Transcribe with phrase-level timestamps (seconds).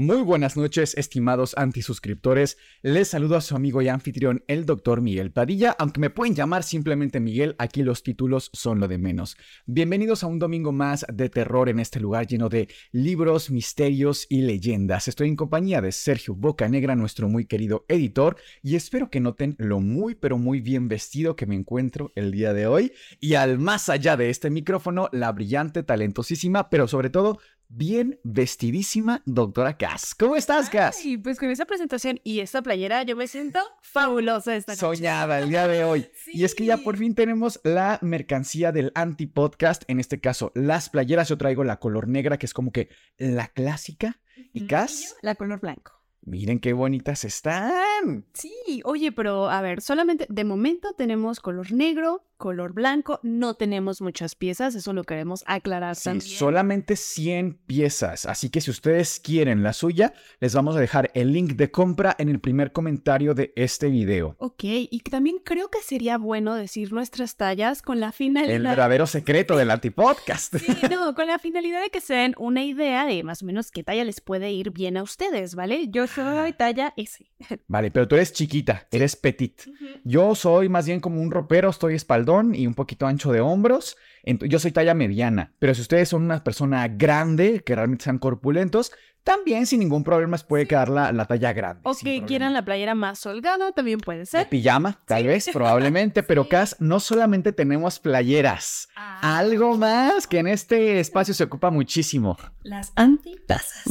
[0.00, 2.56] Muy buenas noches, estimados antisuscriptores.
[2.80, 5.76] Les saludo a su amigo y anfitrión, el doctor Miguel Padilla.
[5.78, 9.36] Aunque me pueden llamar simplemente Miguel, aquí los títulos son lo de menos.
[9.66, 14.40] Bienvenidos a un domingo más de terror en este lugar lleno de libros, misterios y
[14.40, 15.06] leyendas.
[15.06, 19.80] Estoy en compañía de Sergio Bocanegra, nuestro muy querido editor, y espero que noten lo
[19.80, 22.92] muy pero muy bien vestido que me encuentro el día de hoy.
[23.20, 27.38] Y al más allá de este micrófono, la brillante, talentosísima, pero sobre todo
[27.72, 30.14] bien vestidísima doctora Cass.
[30.14, 31.04] ¿Cómo estás, Cass?
[31.04, 34.80] Y pues con esa presentación y esta playera yo me siento fabulosa esta noche.
[34.80, 36.06] Soñada el día de hoy.
[36.32, 40.88] Y es que ya por fin tenemos la mercancía del anti-podcast, en este caso las
[40.90, 41.28] playeras.
[41.28, 44.20] Yo traigo la color negra, que es como que la clásica.
[44.52, 45.92] Y Cass, La color blanco.
[46.22, 48.26] miren qué bonitas están.
[48.34, 54.00] Sí, oye, pero a ver, solamente de momento tenemos color negro, color blanco, no tenemos
[54.00, 56.28] muchas piezas, eso lo queremos aclarar Sí, también.
[56.28, 61.32] solamente 100 piezas, así que si ustedes quieren la suya, les vamos a dejar el
[61.32, 64.36] link de compra en el primer comentario de este video.
[64.38, 68.56] Ok, y también creo que sería bueno decir nuestras tallas con la finalidad...
[68.56, 70.56] El verdadero secreto del antipodcast.
[70.56, 73.70] Sí, no, con la finalidad de que se den una idea de más o menos
[73.70, 75.88] qué talla les puede ir bien a ustedes, ¿vale?
[75.90, 77.26] Yo soy talla S.
[77.68, 79.60] Vale, pero tú eres chiquita, eres petit.
[80.04, 83.96] Yo soy más bien como un ropero, estoy espaldón y un poquito ancho de hombros.
[84.24, 88.92] Yo soy talla mediana, pero si ustedes son una persona grande, que realmente sean corpulentos,
[89.24, 91.82] también sin ningún problema les puede quedar la, la talla grande.
[91.84, 94.48] O que quieran la playera más holgada, también puede De ser.
[94.48, 99.38] pijama, tal vez, probablemente, pero Cas, no solamente tenemos playeras, Ah.
[99.38, 102.36] algo más que en este espacio se ocupa muchísimo.
[102.62, 103.84] Las antitazas.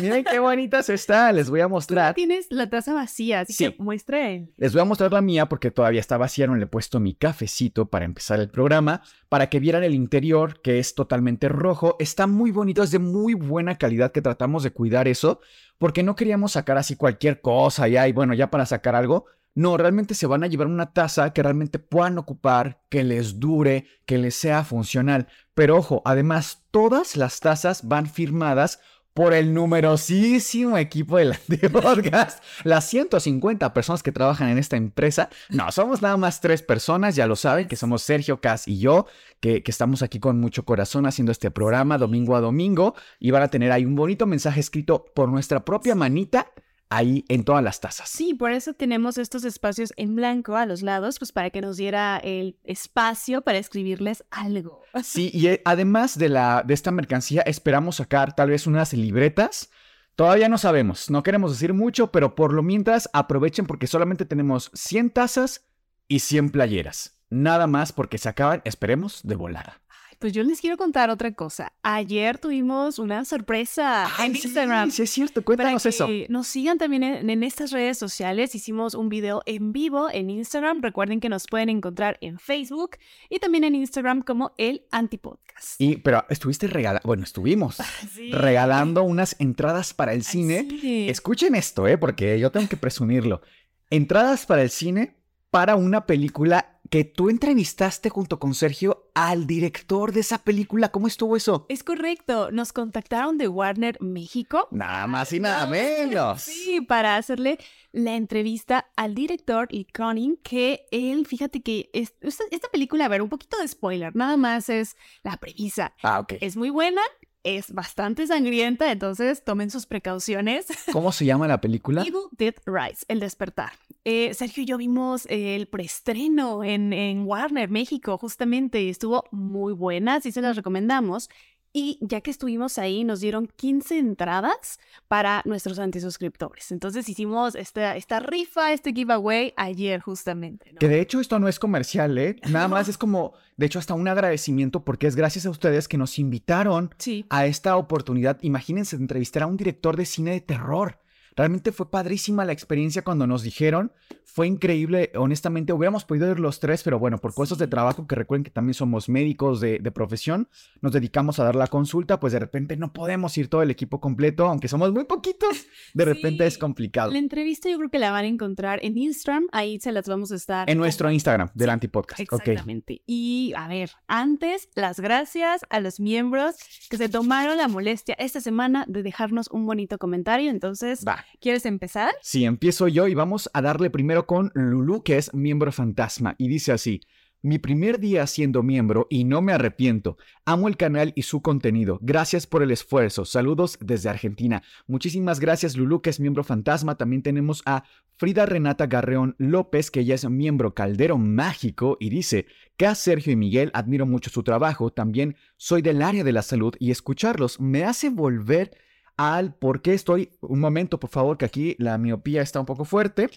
[0.00, 2.14] Miren qué bonitas están, les voy a mostrar.
[2.14, 3.70] Tienes la taza vacía, así Sí.
[3.72, 4.48] que muestre.
[4.56, 7.14] Les voy a mostrar la mía porque todavía está vacía, no le he puesto mi
[7.14, 11.96] cafecito para empezar el programa, para que vieran el interior que es totalmente rojo.
[11.98, 15.40] Está muy bonito, es de muy buena calidad que tratamos de cuidar eso,
[15.78, 19.26] porque no queríamos sacar así cualquier cosa ya y bueno, ya para sacar algo.
[19.56, 23.86] No, realmente se van a llevar una taza que realmente puedan ocupar, que les dure,
[24.04, 25.28] que les sea funcional.
[25.54, 28.80] Pero ojo, además todas las tazas van firmadas
[29.14, 32.42] por el numerosísimo equipo del Antipodcast.
[32.64, 35.30] Las 150 personas que trabajan en esta empresa.
[35.48, 39.06] No, somos nada más tres personas, ya lo saben, que somos Sergio, Cas y yo,
[39.40, 42.94] que, que estamos aquí con mucho corazón haciendo este programa domingo a domingo.
[43.20, 46.50] Y van a tener ahí un bonito mensaje escrito por nuestra propia manita
[46.90, 48.08] ahí en todas las tazas.
[48.08, 51.76] Sí, por eso tenemos estos espacios en blanco a los lados, pues para que nos
[51.76, 54.82] diera el espacio para escribirles algo.
[55.02, 59.70] Sí, y eh, además de, la, de esta mercancía, esperamos sacar tal vez unas libretas.
[60.14, 64.70] Todavía no sabemos, no queremos decir mucho, pero por lo mientras aprovechen porque solamente tenemos
[64.74, 65.66] 100 tazas
[66.06, 67.18] y 100 playeras.
[67.28, 69.80] Nada más porque se acaban, esperemos, de volada.
[70.18, 71.72] Pues yo les quiero contar otra cosa.
[71.82, 74.90] Ayer tuvimos una sorpresa en Instagram.
[74.90, 76.08] Sí, es cierto, Para cuéntanos que eso.
[76.28, 78.54] nos sigan también en, en estas redes sociales.
[78.54, 80.80] Hicimos un video en vivo en Instagram.
[80.82, 82.92] Recuerden que nos pueden encontrar en Facebook
[83.28, 85.80] y también en Instagram como el Antipodcast.
[85.80, 87.76] Y, pero estuviste regalando, bueno, estuvimos
[88.14, 88.30] Sí.
[88.32, 90.66] regalando unas entradas para el cine.
[91.10, 91.98] Escuchen esto, ¿eh?
[91.98, 93.42] Porque yo tengo que presumirlo.
[93.90, 95.16] Entradas para el cine
[95.50, 100.92] para una película que tú entrevistaste junto con Sergio al director de esa película.
[100.92, 101.66] ¿Cómo estuvo eso?
[101.68, 104.68] Es correcto, nos contactaron de Warner México.
[104.70, 106.42] Nada más y nada menos.
[106.64, 107.58] Sí, para hacerle
[107.90, 113.08] la entrevista al director Lee Cronin, que él, fíjate que es- esta, esta película, a
[113.08, 115.94] ver, un poquito de spoiler, nada más es la premisa.
[116.00, 116.34] Ah, ok.
[116.40, 117.02] Es muy buena,
[117.44, 120.66] es bastante sangrienta, entonces tomen sus precauciones.
[120.92, 122.02] ¿Cómo se llama la película?
[122.02, 123.72] Evil Dead Rise, El Despertar.
[124.04, 129.72] Eh, Sergio y yo vimos el preestreno en, en Warner, México, justamente, y estuvo muy
[129.72, 131.30] buena, así se las recomendamos.
[131.76, 134.78] Y ya que estuvimos ahí, nos dieron 15 entradas
[135.08, 136.70] para nuestros antisuscriptores.
[136.70, 140.72] Entonces hicimos esta, esta rifa, este giveaway ayer justamente.
[140.72, 140.78] ¿no?
[140.78, 142.36] Que de hecho esto no es comercial, ¿eh?
[142.48, 145.98] Nada más es como, de hecho, hasta un agradecimiento porque es gracias a ustedes que
[145.98, 147.26] nos invitaron Sí.
[147.28, 148.38] a esta oportunidad.
[148.42, 151.00] Imagínense entrevistar a un director de cine de terror.
[151.36, 153.92] Realmente fue padrísima la experiencia cuando nos dijeron,
[154.24, 158.14] fue increíble, honestamente, hubiéramos podido ir los tres, pero bueno, por cosas de trabajo, que
[158.14, 160.48] recuerden que también somos médicos de, de profesión,
[160.80, 164.00] nos dedicamos a dar la consulta, pues de repente no podemos ir todo el equipo
[164.00, 167.12] completo, aunque somos muy poquitos, de repente es complicado.
[167.12, 170.32] La entrevista yo creo que la van a encontrar en Instagram, ahí se las vamos
[170.32, 170.68] a estar.
[170.70, 172.20] En nuestro Instagram del Antipodcast.
[172.20, 173.02] Exactamente.
[173.06, 176.56] Y a ver, antes, las gracias a los miembros
[176.90, 180.50] que se tomaron la molestia esta semana de dejarnos un bonito comentario.
[180.50, 181.23] Entonces, Va.
[181.40, 182.12] ¿Quieres empezar?
[182.22, 186.48] Sí, empiezo yo y vamos a darle primero con Lulu, que es miembro fantasma, y
[186.48, 187.00] dice así.
[187.44, 190.16] Mi primer día siendo miembro y no me arrepiento.
[190.46, 191.98] Amo el canal y su contenido.
[192.00, 193.26] Gracias por el esfuerzo.
[193.26, 194.62] Saludos desde Argentina.
[194.86, 196.96] Muchísimas gracias Lulu, que es miembro fantasma.
[196.96, 197.84] También tenemos a
[198.16, 202.46] Frida Renata Garreón López, que ella es miembro Caldero Mágico y dice,
[202.78, 204.90] a Sergio y Miguel admiro mucho su trabajo.
[204.90, 208.70] También soy del área de la salud y escucharlos me hace volver
[209.16, 210.30] al por qué estoy.
[210.40, 213.30] Un momento, por favor, que aquí la miopía está un poco fuerte.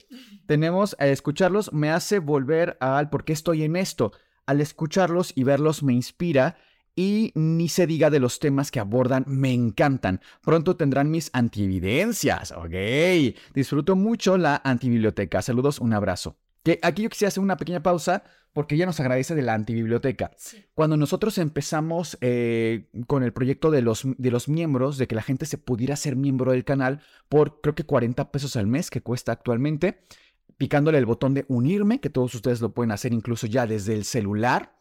[0.45, 4.11] Tenemos a escucharlos, me hace volver al por qué estoy en esto.
[4.45, 6.57] Al escucharlos y verlos me inspira.
[6.95, 10.19] Y ni se diga de los temas que abordan, me encantan.
[10.41, 12.51] Pronto tendrán mis antividencias.
[12.51, 12.73] Ok.
[13.53, 15.43] Disfruto mucho la antibiblioteca.
[15.43, 16.37] Saludos, un abrazo.
[16.63, 18.23] Que aquí yo quisiera hacer una pequeña pausa
[18.53, 20.31] porque ella nos agradece de la antibiblioteca.
[20.73, 25.21] Cuando nosotros empezamos eh, con el proyecto de los, de los miembros, de que la
[25.21, 29.01] gente se pudiera ser miembro del canal por creo que 40 pesos al mes que
[29.01, 29.99] cuesta actualmente,
[30.57, 34.05] picándole el botón de unirme, que todos ustedes lo pueden hacer incluso ya desde el
[34.05, 34.73] celular,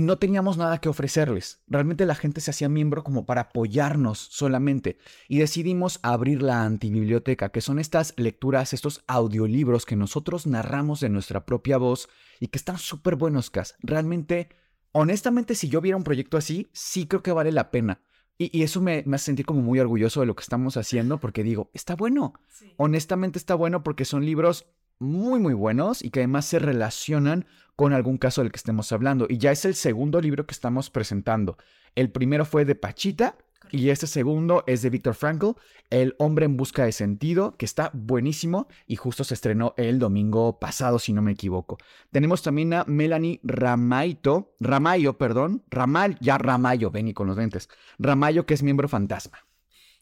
[0.00, 1.62] no teníamos nada que ofrecerles.
[1.66, 4.98] Realmente la gente se hacía miembro como para apoyarnos solamente.
[5.28, 11.08] Y decidimos abrir la antibiblioteca, que son estas lecturas, estos audiolibros que nosotros narramos de
[11.08, 12.08] nuestra propia voz
[12.40, 13.76] y que están súper buenos, Cas.
[13.80, 14.48] Realmente,
[14.92, 18.00] honestamente, si yo viera un proyecto así, sí creo que vale la pena.
[18.36, 21.18] Y, y eso me, me, hace sentir como muy orgulloso de lo que estamos haciendo
[21.18, 22.34] porque digo, está bueno.
[22.48, 22.74] Sí.
[22.76, 24.66] Honestamente está bueno porque son libros
[24.98, 27.46] muy muy buenos y que además se relacionan
[27.76, 29.26] con algún caso del que estemos hablando.
[29.28, 31.56] Y ya es el segundo libro que estamos presentando.
[31.94, 33.36] El primero fue de Pachita
[33.70, 35.52] y este segundo es de Viktor Frankl,
[35.90, 40.58] El hombre en busca de sentido, que está buenísimo y justo se estrenó el domingo
[40.58, 41.78] pasado, si no me equivoco.
[42.10, 47.68] Tenemos también a Melanie Ramaito, Ramayo, perdón, Ramal, ya Ramayo, ven y con los lentes.
[47.98, 49.38] Ramayo, que es miembro fantasma.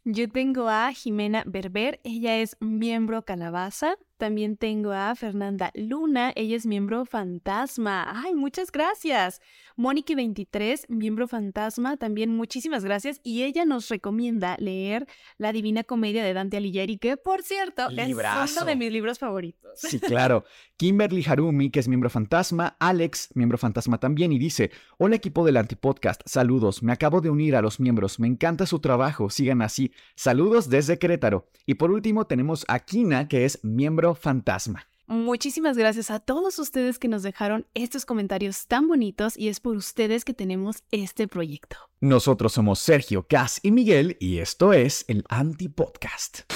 [0.04, 3.96] Yo tengo a Jimena Berber, ella es miembro calabaza.
[4.22, 8.04] También tengo a Fernanda Luna, ella es miembro fantasma.
[8.06, 9.40] ¡Ay, muchas gracias!
[9.76, 13.20] Mónica23, miembro fantasma, también muchísimas gracias.
[13.24, 15.08] Y ella nos recomienda leer
[15.38, 18.44] La Divina Comedia de Dante Alighieri, que por cierto Librazo.
[18.44, 19.72] es uno de mis libros favoritos.
[19.74, 20.44] Sí, claro.
[20.76, 22.76] Kimberly Harumi, que es miembro fantasma.
[22.78, 26.20] Alex, miembro fantasma también, y dice: Hola, equipo del Antipodcast.
[26.26, 26.84] Saludos.
[26.84, 28.20] Me acabo de unir a los miembros.
[28.20, 29.30] Me encanta su trabajo.
[29.30, 29.92] Sigan así.
[30.14, 31.48] Saludos desde Querétaro.
[31.66, 34.86] Y por último, tenemos a Kina, que es miembro fantasma.
[35.06, 39.76] Muchísimas gracias a todos ustedes que nos dejaron estos comentarios tan bonitos y es por
[39.76, 41.76] ustedes que tenemos este proyecto.
[42.00, 46.50] Nosotros somos Sergio, Cas y Miguel y esto es el Antipodcast.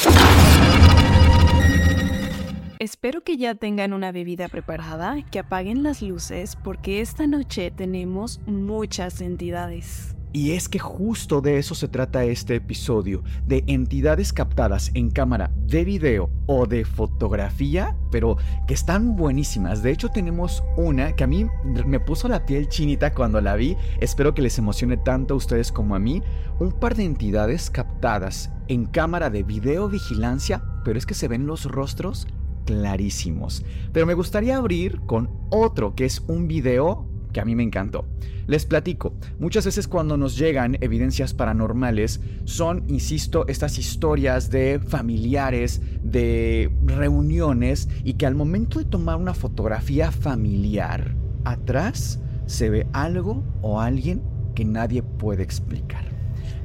[2.79, 8.41] Espero que ya tengan una bebida preparada, que apaguen las luces porque esta noche tenemos
[8.47, 10.16] muchas entidades.
[10.37, 15.51] Y es que justo de eso se trata este episodio, de entidades captadas en cámara
[15.57, 18.37] de video o de fotografía, pero
[18.69, 19.83] que están buenísimas.
[19.83, 21.47] De hecho tenemos una que a mí
[21.87, 25.73] me puso la piel chinita cuando la vi, espero que les emocione tanto a ustedes
[25.73, 26.23] como a mí,
[26.61, 31.47] un par de entidades captadas en cámara de video vigilancia, pero es que se ven
[31.47, 32.27] los rostros
[32.67, 33.65] clarísimos.
[33.91, 38.07] Pero me gustaría abrir con otro que es un video que a mí me encantó.
[38.47, 45.83] Les platico, muchas veces cuando nos llegan evidencias paranormales son, insisto, estas historias de familiares,
[46.03, 51.15] de reuniones y que al momento de tomar una fotografía familiar,
[51.45, 54.23] atrás se ve algo o alguien
[54.55, 56.07] que nadie puede explicar.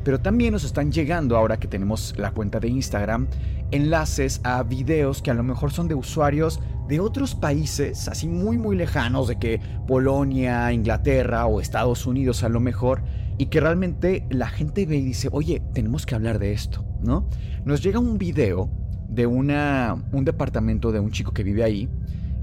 [0.06, 3.28] Pero también nos están llegando, ahora que tenemos la cuenta de Instagram,
[3.72, 8.58] enlaces a videos que a lo mejor son de usuarios de otros países, así muy
[8.58, 13.01] muy lejanos, de que Polonia, Inglaterra o Estados Unidos a lo mejor,
[13.38, 17.30] y que realmente la gente ve y dice, oye, tenemos que hablar de esto, ¿no?
[17.66, 18.70] Nos llega un video
[19.08, 21.90] de una, un departamento de un chico que vive ahí,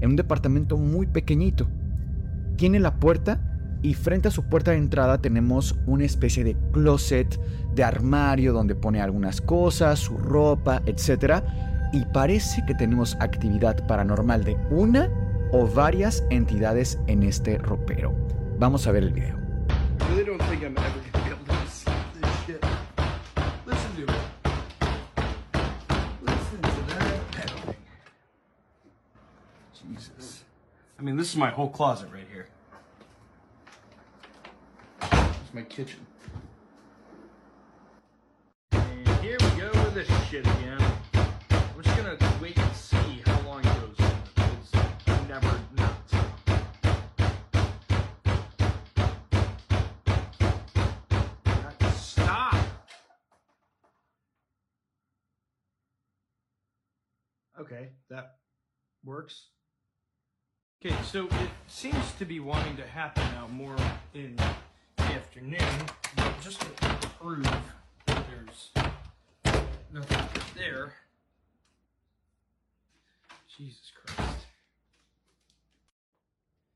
[0.01, 1.67] en un departamento muy pequeñito.
[2.57, 3.49] Tiene la puerta
[3.81, 7.39] y frente a su puerta de entrada tenemos una especie de closet,
[7.73, 11.43] de armario donde pone algunas cosas, su ropa, etc.
[11.93, 15.09] Y parece que tenemos actividad paranormal de una
[15.51, 18.13] o varias entidades en este ropero.
[18.59, 19.39] Vamos a ver el video.
[30.99, 32.47] I mean, this is my whole closet right here.
[35.01, 36.08] It's my kitchen.
[40.05, 40.81] This shit again.
[41.13, 43.97] I'm just gonna wait and see how long it goes.
[44.37, 45.93] It's never not.
[51.91, 52.55] Stop!
[57.59, 58.37] Okay, that
[59.03, 59.47] works.
[60.81, 63.75] Okay, so it seems to be wanting to happen now more
[64.13, 64.37] in
[64.95, 65.59] the afternoon.
[66.15, 66.67] But just to
[67.19, 67.43] prove
[68.05, 68.71] that there's
[69.91, 70.17] nothing
[70.55, 70.91] there.
[73.47, 74.49] Jesus Christ.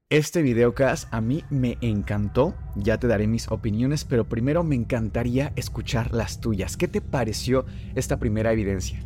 [0.10, 5.53] Este videocast a mí me encantó, ya te daré mis opiniones, pero primero me encantaría
[5.55, 6.77] escuchar las tuyas.
[6.77, 7.65] ¿Qué te pareció
[7.96, 9.01] esta primera evidencia?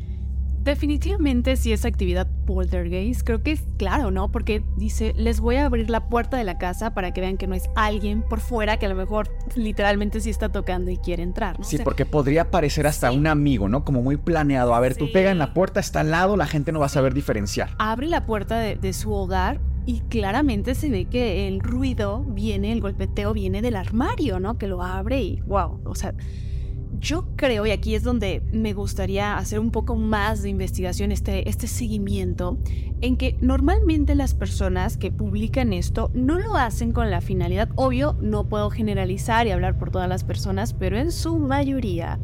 [0.67, 4.33] Definitivamente si es actividad poltergeist, creo que es claro, ¿no?
[4.33, 7.47] Porque dice, les voy a abrir la puerta de la casa para que vean que
[7.47, 11.23] no es alguien por fuera que a lo mejor literalmente sí está tocando y quiere
[11.23, 11.63] entrar, ¿no?
[11.63, 13.17] Sí, O sea, porque podría parecer hasta sí.
[13.17, 13.85] un amigo, ¿no?
[13.85, 14.75] Como muy planeado.
[14.75, 16.89] A ver, tú pega en la puerta, está al lado, la gente no va a
[16.89, 17.69] saber diferenciar.
[17.77, 22.73] abre la puerta de, de su hogar y claramente se ve que el ruido viene,
[22.73, 24.57] el golpeteo viene del armario, ¿no?
[24.57, 26.13] Que lo abre y wow, o sea,
[26.99, 31.49] yo creo, y aquí es donde me gustaría hacer un poco más de investigación, este,
[31.49, 32.57] este seguimiento,
[33.01, 38.15] en que normalmente las personas que publican esto no lo hacen con la finalidad, obvio,
[38.21, 42.19] no puedo generalizar y hablar por todas las personas, pero en su mayoría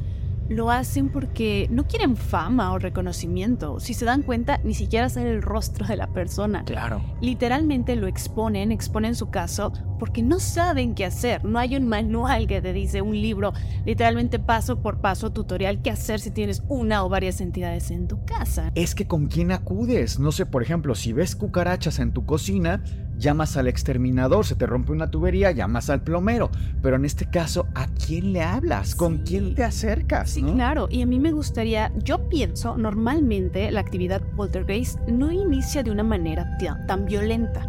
[0.53, 3.79] lo hacen porque no quieren fama o reconocimiento.
[3.79, 6.63] Si se dan cuenta, ni siquiera sale el rostro de la persona.
[6.65, 7.01] Claro.
[7.22, 11.45] Literalmente lo exponen, exponen su caso porque no saben qué hacer.
[11.45, 13.53] No hay un manual que te dice un libro,
[13.86, 18.24] literalmente paso por paso, tutorial, qué hacer si tienes una o varias entidades en tu
[18.25, 18.72] casa.
[18.75, 20.19] Es que con quién acudes.
[20.19, 22.83] No sé, por ejemplo, si ves cucarachas en tu cocina,
[23.17, 26.50] llamas al exterminador, se te rompe una tubería, llamas al plomero.
[26.82, 28.96] Pero en este caso, ¿a quién le hablas?
[28.96, 29.24] ¿Con Sí.
[29.25, 30.29] quién te acercas?
[30.32, 30.53] Sí, no?
[30.53, 30.88] claro.
[30.89, 36.03] Y a mí me gustaría, yo pienso, normalmente la actividad poltergeist no inicia de una
[36.03, 37.65] manera tan, tan violenta.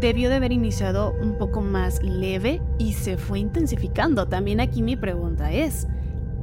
[0.00, 4.26] Debió de haber iniciado un poco más leve y se fue intensificando.
[4.28, 5.86] También aquí mi pregunta es,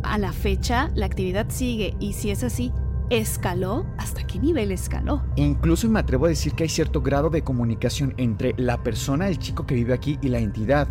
[0.02, 2.72] a la fecha la actividad sigue y si es así,
[3.10, 3.86] ¿escaló?
[3.98, 5.24] ¿Hasta qué nivel escaló?
[5.36, 9.40] Incluso me atrevo a decir que hay cierto grado de comunicación entre la persona, el
[9.40, 10.88] chico que vive aquí y la entidad.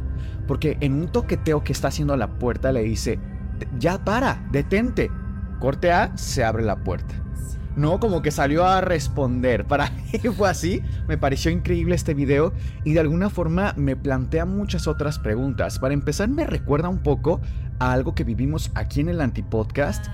[0.46, 3.18] Porque en un toqueteo que está haciendo a la puerta le dice,
[3.78, 5.10] ya para, detente.
[5.60, 7.14] Corte A, se abre la puerta.
[7.76, 9.64] No, como que salió a responder.
[9.68, 10.82] Para mí fue así.
[11.08, 12.52] Me pareció increíble este video
[12.84, 15.78] y de alguna forma me plantea muchas otras preguntas.
[15.78, 17.40] Para empezar, me recuerda un poco
[17.78, 20.06] a algo que vivimos aquí en el Antipodcast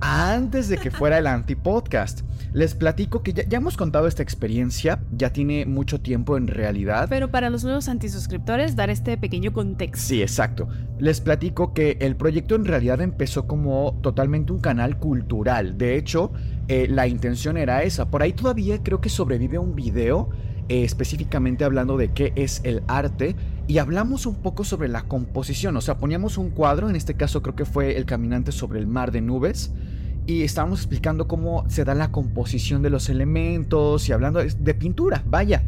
[0.00, 2.20] antes de que fuera el antipodcast.
[2.52, 7.06] Les platico que ya, ya hemos contado esta experiencia, ya tiene mucho tiempo en realidad.
[7.08, 10.06] Pero para los nuevos antisuscriptores, dar este pequeño contexto.
[10.06, 10.68] Sí, exacto.
[10.98, 15.78] Les platico que el proyecto en realidad empezó como totalmente un canal cultural.
[15.78, 16.32] De hecho,
[16.68, 18.10] eh, la intención era esa.
[18.10, 20.30] Por ahí todavía creo que sobrevive un video
[20.68, 23.36] eh, específicamente hablando de qué es el arte
[23.68, 25.76] y hablamos un poco sobre la composición.
[25.76, 28.86] O sea, poníamos un cuadro, en este caso creo que fue El caminante sobre el
[28.86, 29.72] mar de nubes.
[30.26, 35.22] Y estábamos explicando cómo se da la composición de los elementos y hablando de, pintura,
[35.26, 35.64] vaya.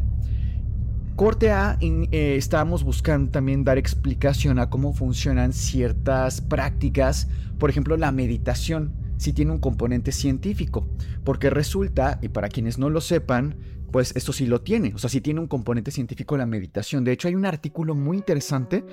[1.15, 7.27] Corte A, eh, estábamos buscando también dar explicación a cómo funcionan ciertas prácticas,
[7.59, 10.87] por ejemplo la meditación, si tiene un componente científico,
[11.23, 13.55] porque resulta, y para quienes no lo sepan,
[13.91, 17.03] pues esto sí lo tiene, o sea, sí tiene un componente científico la meditación.
[17.03, 18.83] De hecho, hay un artículo muy interesante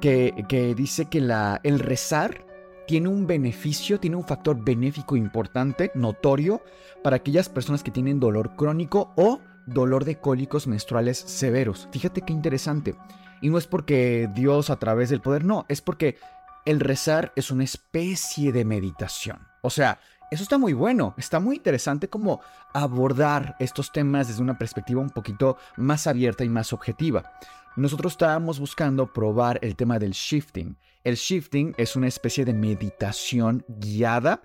[0.00, 2.46] que, que dice que la, el rezar
[2.86, 6.62] tiene un beneficio, tiene un factor benéfico importante, notorio,
[7.02, 11.88] para aquellas personas que tienen dolor crónico o dolor de cólicos menstruales severos.
[11.90, 12.94] Fíjate qué interesante.
[13.42, 16.16] Y no es porque Dios a través del poder, no, es porque
[16.64, 19.38] el rezar es una especie de meditación.
[19.62, 22.40] O sea, eso está muy bueno, está muy interesante como
[22.72, 27.32] abordar estos temas desde una perspectiva un poquito más abierta y más objetiva.
[27.76, 30.76] Nosotros estábamos buscando probar el tema del shifting.
[31.04, 34.42] El shifting es una especie de meditación guiada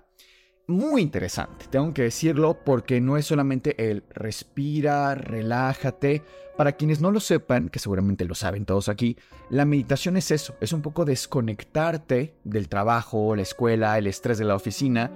[0.68, 6.22] muy interesante, tengo que decirlo, porque no es solamente el respira, relájate.
[6.56, 9.16] Para quienes no lo sepan, que seguramente lo saben todos aquí,
[9.50, 14.44] la meditación es eso, es un poco desconectarte del trabajo, la escuela, el estrés de
[14.44, 15.10] la oficina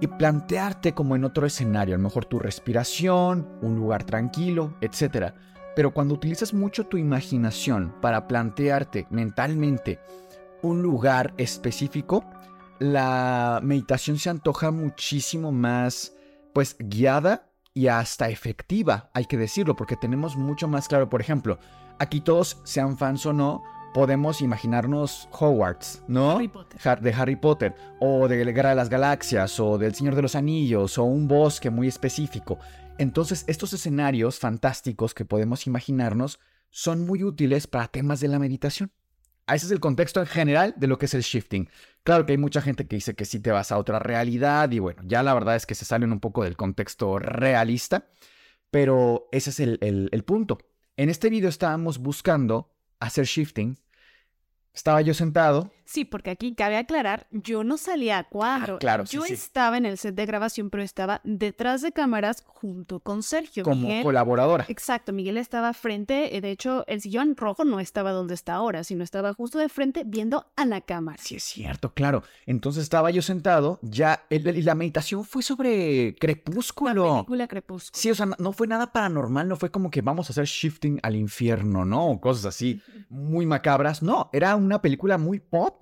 [0.00, 5.32] y plantearte como en otro escenario, a lo mejor tu respiración, un lugar tranquilo, etc.
[5.76, 10.00] Pero cuando utilizas mucho tu imaginación para plantearte mentalmente
[10.62, 12.24] un lugar específico,
[12.78, 16.14] la meditación se antoja muchísimo más,
[16.52, 21.58] pues, guiada y hasta efectiva, hay que decirlo, porque tenemos mucho más claro, por ejemplo,
[21.98, 23.62] aquí todos, sean fans o no,
[23.94, 26.32] podemos imaginarnos Hogwarts, ¿no?
[26.32, 27.00] Harry Potter.
[27.00, 30.98] De Harry Potter, o de Guerra de las Galaxias, o del Señor de los Anillos,
[30.98, 32.58] o un bosque muy específico.
[32.98, 38.90] Entonces, estos escenarios fantásticos que podemos imaginarnos son muy útiles para temas de la meditación.
[39.46, 41.68] Ese es el contexto en general de lo que es el shifting.
[42.02, 44.78] Claro que hay mucha gente que dice que si te vas a otra realidad y
[44.80, 48.08] bueno, ya la verdad es que se salen un poco del contexto realista,
[48.70, 50.58] pero ese es el, el- el punto.
[50.96, 53.78] En este video estábamos buscando hacer shifting.
[54.74, 55.70] Estaba yo sentado.
[55.86, 58.76] Sí, porque aquí cabe aclarar, yo no salía a cuadro.
[58.76, 59.34] Ah, claro, Yo sí.
[59.34, 63.64] estaba en el set de grabación, pero estaba detrás de cámaras junto con Sergio.
[63.64, 64.64] como Miguel- colaboradora.
[64.68, 68.82] Exacto, Miguel estaba frente, eh, de hecho, el sillón rojo no estaba donde está ahora,
[68.84, 71.18] sino estaba justo de frente viendo a la cámara.
[71.22, 72.22] Sí, es cierto, claro.
[72.46, 77.14] Entonces estaba yo sentado, ya, el- y la meditación fue sobre crepúsculo.
[77.16, 78.00] Película Crepúsculo.
[78.00, 81.00] Sí, o sea, no fue nada paranormal, no fue como que vamos a hacer shifting
[81.02, 82.06] al infierno, ¿no?
[82.08, 84.02] O cosas así muy macabras.
[84.02, 85.73] No, era una película muy pop,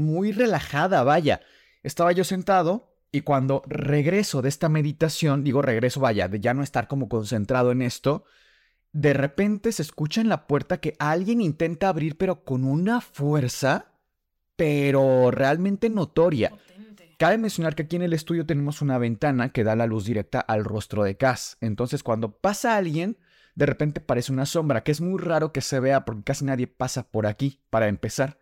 [0.00, 1.40] muy relajada, vaya.
[1.82, 6.62] Estaba yo sentado y cuando regreso de esta meditación, digo regreso, vaya, de ya no
[6.62, 8.24] estar como concentrado en esto,
[8.92, 13.92] de repente se escucha en la puerta que alguien intenta abrir, pero con una fuerza,
[14.56, 16.52] pero realmente notoria.
[17.18, 20.40] Cabe mencionar que aquí en el estudio tenemos una ventana que da la luz directa
[20.40, 21.58] al rostro de Cass.
[21.60, 23.18] Entonces, cuando pasa alguien,
[23.54, 26.66] de repente parece una sombra, que es muy raro que se vea porque casi nadie
[26.66, 28.38] pasa por aquí, para empezar.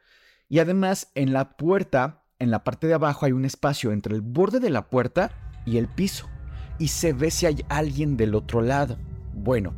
[0.48, 4.22] Y además, en la puerta, en la parte de abajo, hay un espacio entre el
[4.22, 5.30] borde de la puerta
[5.66, 6.26] y el piso.
[6.78, 8.96] Y se ve si hay alguien del otro lado.
[9.34, 9.74] Bueno,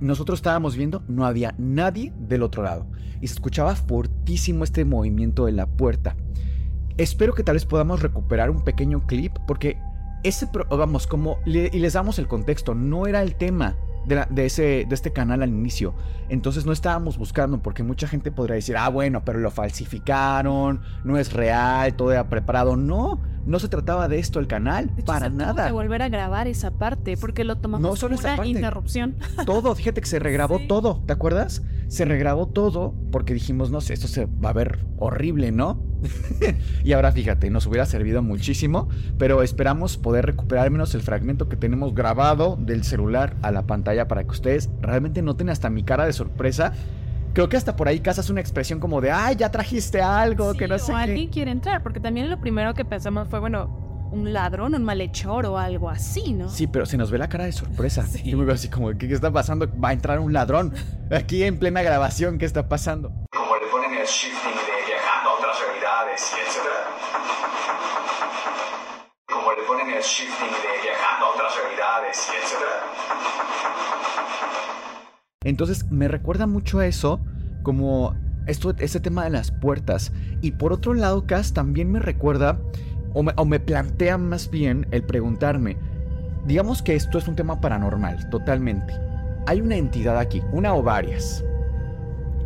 [0.00, 2.86] nosotros estábamos viendo, no había nadie del otro lado.
[3.20, 6.16] Y se escuchaba fortísimo este movimiento de la puerta.
[6.96, 9.78] Espero que tal vez podamos recuperar un pequeño clip porque
[10.24, 14.46] ese, vamos, como, y les damos el contexto, no era el tema de, la- de
[14.46, 15.94] ese, de este canal al inicio.
[16.28, 21.18] Entonces no estábamos buscando porque mucha gente podría decir, ah, bueno, pero lo falsificaron, no
[21.18, 22.76] es real, todo era preparado.
[22.76, 25.66] No, no se trataba de esto el canal, De hecho, para se tuvo nada.
[25.66, 28.50] que volver a grabar esa parte porque lo tomamos No solo esa una parte.
[28.50, 29.16] interrupción.
[29.46, 30.66] Todo, fíjate que se regrabó Sí.
[30.68, 31.62] todo, ¿te acuerdas?
[31.88, 35.82] Se regrabó todo porque dijimos, no sé, esto se va a ver horrible, ¿no?
[36.84, 41.48] y ahora fíjate, nos hubiera servido muchísimo, pero esperamos poder recuperar al menos el fragmento
[41.48, 45.82] que tenemos grabado del celular a la pantalla para que ustedes realmente noten hasta mi
[45.84, 46.72] cara de sorpresa.
[47.32, 50.68] Creo que hasta por ahí casas una expresión como de, ay, ya trajiste algo, que
[50.68, 51.02] no sé o qué.
[51.02, 55.46] alguien quiere entrar, porque también lo primero que pensamos fue, bueno, un ladrón, un malhechor
[55.46, 56.50] o algo así, ¿no?
[56.50, 58.06] Sí, pero se nos ve la cara de sorpresa.
[58.12, 58.20] Sí.
[58.24, 59.66] Y muy así como, ¿qué, qué está pasando?
[59.82, 60.74] Va a entrar un ladrón.
[61.10, 63.10] Aquí en plena grabación, ¿qué está pasando?
[63.32, 66.80] como le ponen el shifting de viajando a otras realidades y etcétera.
[69.32, 72.76] Como le ponen el shifting de viajando a otras realidades y etcétera.
[75.44, 77.20] Entonces me recuerda mucho a eso,
[77.62, 78.14] como
[78.46, 80.12] esto, este tema de las puertas.
[80.40, 82.58] Y por otro lado, Cass también me recuerda,
[83.14, 85.76] o me, plantea más bien el preguntarme,
[86.46, 88.94] digamos que esto es un tema paranormal, totalmente.
[89.46, 91.44] Hay una entidad aquí, una o varias.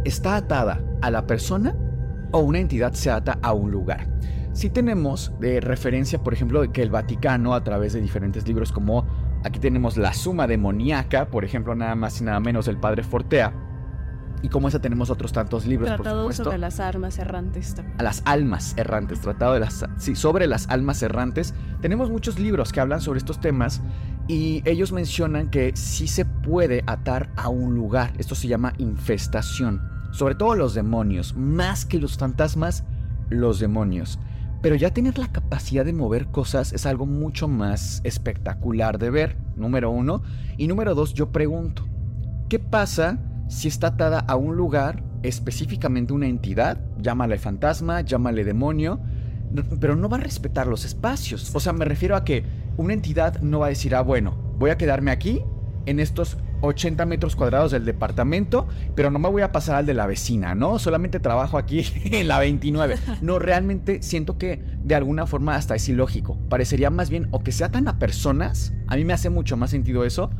[0.05, 1.75] ¿Está atada a la persona
[2.33, 4.07] o una entidad se ata a un lugar?
[4.53, 9.05] Si tenemos de referencia, por ejemplo, que el Vaticano, a través de diferentes libros como
[9.47, 13.55] aquí tenemos la Suma Demoníaca, por ejemplo, nada más y nada menos del Padre Fortea,
[14.43, 17.99] y como esa tenemos otros tantos libros, por Tratado supuesto sobre las armas errantes también.
[17.99, 21.55] a las almas errantes, tratado de las sí, sobre las almas errantes.
[21.81, 23.81] Tenemos muchos libros que hablan sobre estos temas
[24.29, 28.13] y ellos mencionan que sí se puede atar a un lugar.
[28.19, 29.81] Esto se llama infestación.
[30.13, 32.85] Sobre todo los demonios, más que los fantasmas,
[33.31, 34.19] los demonios.
[34.62, 39.37] Pero ya tener la capacidad de mover cosas es algo mucho más espectacular de ver,
[39.55, 40.23] número uno.
[40.57, 41.87] Y número dos, yo pregunto,
[42.49, 49.01] ¿qué pasa si está atada a un lugar, específicamente una entidad, llámale fantasma, llámale demonio,
[49.81, 51.55] pero no va a respetar los espacios?
[51.55, 52.45] O sea, me refiero a que
[52.77, 55.42] una entidad no va a decir, ah, bueno, voy a quedarme aquí,
[55.87, 59.94] en estos 80 metros cuadrados del departamento, pero no me voy a pasar al de
[59.94, 60.79] la vecina, ¿no?
[60.79, 62.96] Solamente trabajo aquí en la 29.
[63.22, 66.38] No, realmente siento que de alguna forma hasta es ilógico.
[66.48, 69.70] Parecería más bien o que se atan a personas, a mí me hace mucho más
[69.70, 70.31] sentido eso,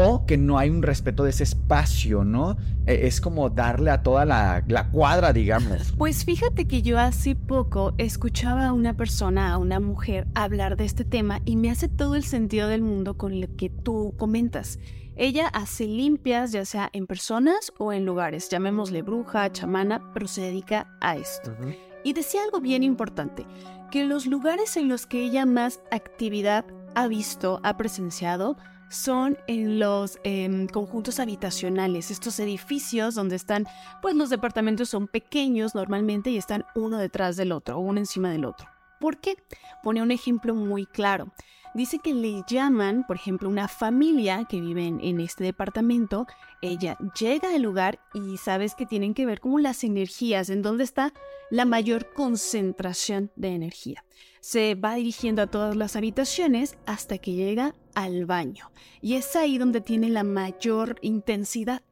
[0.00, 2.56] o que no hay un respeto de ese espacio, ¿no?
[2.86, 5.92] Eh, Es como darle a toda la, la cuadra, digamos.
[5.98, 10.84] Pues fíjate que yo hace poco escuchaba a una persona, a una mujer, hablar de
[10.84, 14.78] este tema y me hace todo el sentido del mundo con lo que tú comentas.
[15.20, 20.42] Ella hace limpias, ya sea en personas o en lugares, llamémosle bruja, chamana, pero se
[20.42, 21.56] dedica a esto.
[22.04, 23.44] Y decía algo bien importante,
[23.90, 28.56] que los lugares en los que ella más actividad ha visto, ha presenciado,
[28.90, 33.66] son en los em, conjuntos habitacionales, estos edificios donde están,
[34.00, 38.44] pues los departamentos son pequeños normalmente y están uno detrás del otro, uno encima del
[38.44, 38.68] otro.
[39.00, 39.36] ¿Por qué?
[39.82, 41.32] Pone un ejemplo muy claro.
[41.78, 46.26] Dice que le llaman, por ejemplo, una familia que vive en, este departamento.
[46.60, 50.82] Ella llega al lugar y sabes que tienen que ver como las energías, en dónde
[50.82, 51.12] está
[51.50, 54.04] la mayor concentración de energía.
[54.40, 58.72] Se va dirigiendo a todas las habitaciones hasta que llega al baño.
[59.00, 61.82] Y es ahí donde tiene la mayor intensidad.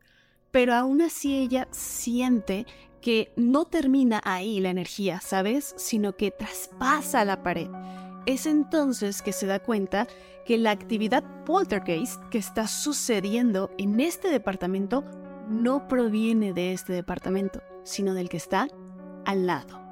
[0.50, 2.66] Pero aún así ella siente
[3.00, 5.76] que no termina ahí la energía, ¿sabes?
[5.78, 7.68] Sino que traspasa la pared.
[8.26, 10.08] Es entonces que se da cuenta
[10.44, 15.04] que la actividad poltergeist que está sucediendo en este departamento
[15.48, 18.68] no proviene de este departamento, sino del que está
[19.24, 19.85] al lado.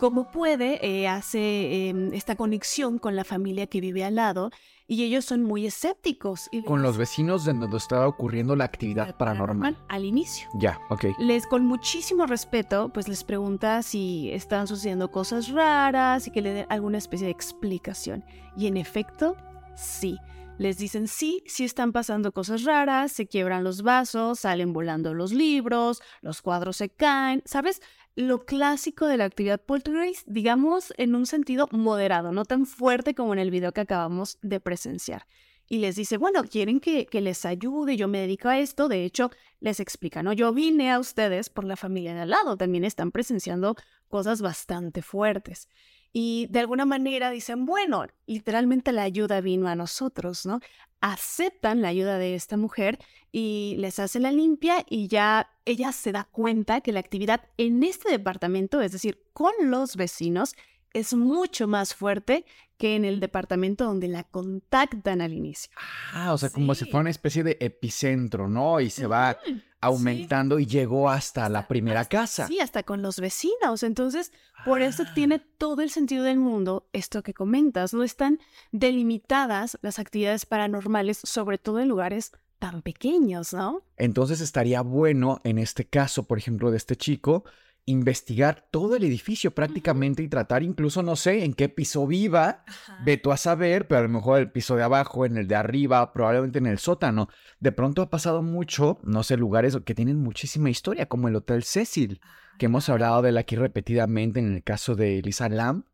[0.00, 4.50] Como puede, eh, hace em, esta conexión con la familia que vive al lado
[4.86, 6.48] y ellos son muy escépticos.
[6.66, 9.76] con los vecinos de donde estaba ocurriendo la actividad paranormal.
[9.88, 10.48] Al inicio.
[10.54, 11.04] Ya, ok.
[11.18, 16.54] Les, con muchísimo respeto, pues les pregunta si están sucediendo cosas raras y que le
[16.54, 18.24] den alguna especie de explicación.
[18.56, 19.36] Y en efecto,
[19.76, 20.16] sí.
[20.60, 25.32] Les dicen sí, sí están pasando cosas raras, se quiebran los vasos, salen volando los
[25.32, 27.80] libros, los cuadros se caen, ¿sabes?
[28.20, 33.32] Lo clásico de la actividad poltergeist, digamos en un sentido moderado, no tan fuerte como
[33.32, 35.26] en el video que acabamos de presenciar.
[35.68, 39.04] Y les dice, bueno, quieren que, que les ayude, yo me dedico a esto, de
[39.04, 39.30] hecho,
[39.60, 40.32] les explica, ¿no?
[40.32, 43.76] Yo vine a ustedes por la familia de al lado, también están presenciando
[44.08, 45.68] cosas bastante fuertes.
[46.12, 50.60] Y de alguna manera dicen, bueno, literalmente la ayuda vino a nosotros, ¿no?
[51.00, 52.98] Aceptan la ayuda de esta mujer
[53.32, 57.82] y les hace la limpia y ya ella se da cuenta que la actividad en
[57.84, 60.54] este departamento, es decir, con los vecinos,
[60.92, 62.44] es mucho más fuerte
[62.76, 65.70] que en el departamento donde la contactan al inicio.
[66.12, 68.80] Ah, o sea, como si fuera una especie de epicentro, ¿no?
[68.80, 69.38] Y se va
[69.80, 72.46] aumentando y llegó hasta la primera casa.
[72.46, 73.82] Sí, hasta con los vecinos.
[73.82, 74.32] Entonces,
[74.64, 75.12] por eso ah.
[75.14, 77.94] tiene todo el sentido del mundo esto que comentas.
[77.94, 78.38] No están
[78.72, 83.82] delimitadas las actividades paranormales, sobre todo en lugares tan pequeños, ¿no?
[83.96, 87.44] Entonces estaría bueno, en este caso, por ejemplo, de este chico,
[87.86, 92.64] investigar todo el edificio prácticamente y tratar incluso, no sé, en qué piso viva,
[93.04, 95.56] ve tú a saber, pero a lo mejor el piso de abajo, en el de
[95.56, 97.28] arriba, probablemente en el sótano.
[97.58, 101.64] De pronto ha pasado mucho, no sé, lugares que tienen muchísima historia, como el Hotel
[101.64, 102.20] Cecil,
[102.58, 105.84] que hemos hablado de él aquí repetidamente en el caso de Lisa Lam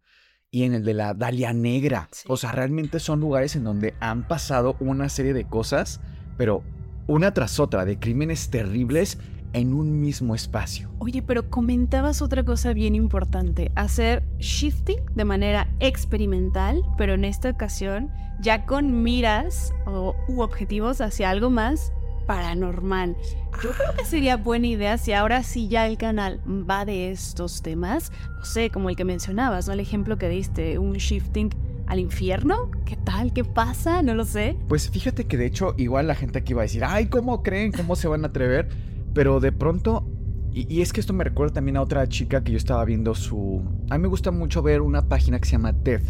[0.50, 2.08] y en el de la Dalia Negra.
[2.26, 6.00] O sea, realmente son lugares en donde han pasado una serie de cosas,
[6.36, 6.62] pero
[7.06, 9.18] una tras otra, de crímenes terribles
[9.56, 10.90] en un mismo espacio.
[10.98, 17.50] Oye, pero comentabas otra cosa bien importante, hacer shifting de manera experimental, pero en esta
[17.50, 21.92] ocasión ya con miras o, u objetivos hacia algo más
[22.26, 23.16] paranormal.
[23.62, 27.62] Yo creo que sería buena idea si ahora sí ya el canal va de estos
[27.62, 29.72] temas, no sé, como el que mencionabas, ¿no?
[29.72, 31.50] El ejemplo que diste, un shifting
[31.86, 32.70] al infierno?
[32.84, 33.32] ¿Qué tal?
[33.32, 34.02] ¿Qué pasa?
[34.02, 34.56] No lo sé.
[34.68, 37.72] Pues fíjate que de hecho igual la gente aquí va a decir, ay, ¿cómo creen?
[37.72, 38.68] ¿Cómo se van a atrever?
[39.16, 40.06] Pero de pronto,
[40.52, 43.62] y, es que esto me recuerda también a otra chica que yo estaba viendo su...
[43.88, 46.02] A mí me gusta mucho ver una página que se llama TED.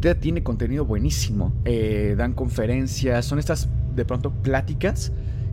[0.00, 1.54] TED tiene contenido buenísimo.
[1.64, 5.10] Eh, dan conferencias, son estas de pronto pláticas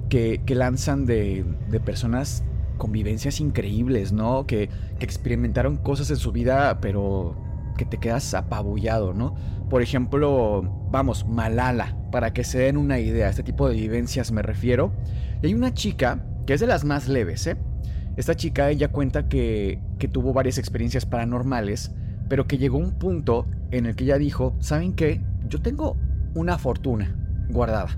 [0.09, 1.45] que, lanzan de,
[1.85, 2.43] personas
[2.77, 4.45] con vivencias increíbles, ¿no?
[4.47, 7.37] Que, que experimentaron cosas en su vida, pero
[7.77, 9.33] que te quedas apabullado, ¿no?
[9.69, 10.61] Por ejemplo,
[10.91, 14.91] vamos, Malala, para que se den una idea, este tipo de vivencias me refiero.
[15.41, 17.57] Y hay una chica que es de las más leves, ¿eh?
[18.17, 19.79] Esta chica, ella cuenta que,
[20.11, 21.91] tuvo varias experiencias paranormales,
[22.27, 25.21] pero que llegó un punto en el que ella dijo, ¿saben qué?
[25.47, 25.97] Yo tengo
[26.33, 27.15] una fortuna
[27.49, 27.89] guardada.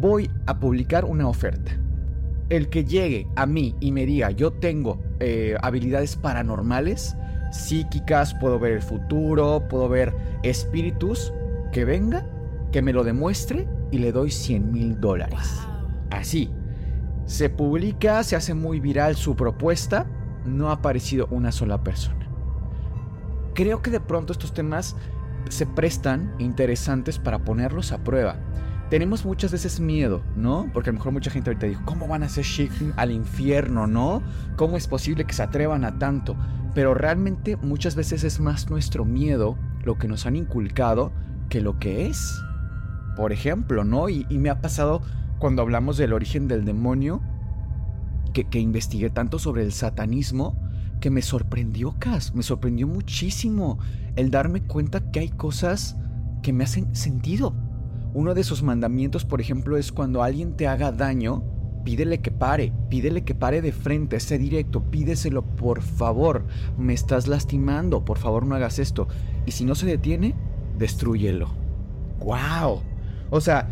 [0.00, 1.70] Voy a publicar una oferta.
[2.48, 7.16] El que llegue a mí y me diga, yo tengo eh, habilidades paranormales,
[7.52, 11.32] psíquicas, puedo ver el futuro, puedo ver espíritus,
[11.70, 12.26] que venga,
[12.72, 15.62] que me lo demuestre y le doy 100 mil dólares.
[16.12, 16.50] Así.
[17.24, 20.06] Se publica, se hace muy viral su propuesta,
[20.44, 22.28] no ha aparecido una sola persona.
[23.54, 24.96] Creo que de pronto estos temas
[25.48, 28.36] se prestan interesantes para ponerlos a prueba.
[28.90, 30.68] Tenemos muchas veces miedo, ¿no?
[30.72, 33.86] Porque a lo mejor mucha gente ahorita dice, ¿cómo van a hacer shifting al infierno,
[33.86, 34.22] no?
[34.56, 36.36] ¿Cómo es posible que se atrevan a tanto?
[36.74, 41.12] Pero realmente muchas veces es más nuestro miedo lo que nos han inculcado
[41.48, 42.42] que lo que es.
[43.16, 44.08] Por ejemplo, ¿no?
[44.08, 45.02] Y, me ha pasado
[45.42, 47.20] cuando hablamos del origen del demonio,
[48.32, 50.56] que, que investigué tanto sobre el satanismo,
[51.00, 53.80] que me sorprendió, Cas, me sorprendió muchísimo
[54.14, 55.96] el darme cuenta que hay cosas
[56.44, 57.56] que me hacen sentido.
[58.14, 61.42] Uno de sus mandamientos, por ejemplo, es cuando alguien te haga daño,
[61.84, 66.46] pídele que pare, pídele que pare de frente, sé directo, pídeselo, por favor,
[66.78, 69.08] me estás lastimando, por favor no hagas esto.
[69.44, 70.36] Y si no se detiene,
[70.78, 71.48] destruyelo.
[72.20, 72.82] ¡Wow!
[73.30, 73.68] O sea,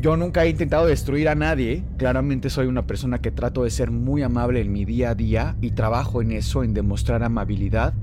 [0.00, 1.84] yo nunca he intentado destruir a nadie.
[1.96, 5.56] Claramente soy una persona que trato de ser muy amable en mi día a día
[5.60, 7.94] y trabajo en eso, en demostrar amabilidad.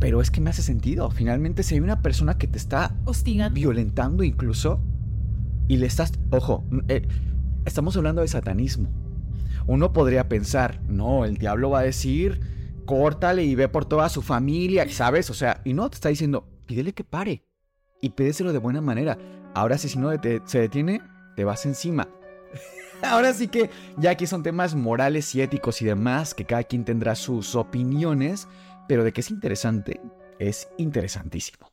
[0.00, 1.10] Pero es que me hace sentido.
[1.10, 3.54] Finalmente, si hay una persona que te está Hostigando.
[3.54, 4.80] violentando incluso
[5.68, 7.06] y le estás, ojo, eh,
[7.64, 8.88] estamos hablando de satanismo.
[9.66, 12.40] Uno podría pensar, no, el diablo va a decir,
[12.86, 15.30] córtale y ve por toda su familia, ¿sabes?
[15.30, 17.44] O sea, y no, te está diciendo, pídele que pare
[18.00, 19.16] y pídeselo de buena manera.
[19.56, 20.10] Ahora si no
[20.44, 21.00] se detiene,
[21.34, 22.06] te vas encima.
[23.02, 26.84] Ahora sí que ya aquí son temas morales y éticos y demás, que cada quien
[26.84, 28.48] tendrá sus opiniones,
[28.86, 29.98] pero de que es interesante,
[30.38, 31.72] es interesantísimo.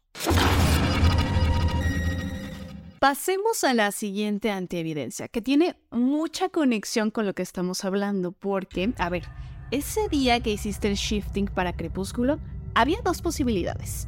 [2.99, 8.93] Pasemos a la siguiente antievidencia, que tiene mucha conexión con lo que estamos hablando, porque,
[8.97, 9.23] a ver,
[9.71, 12.39] ese día que hiciste el shifting para Crepúsculo,
[12.75, 14.07] había dos posibilidades.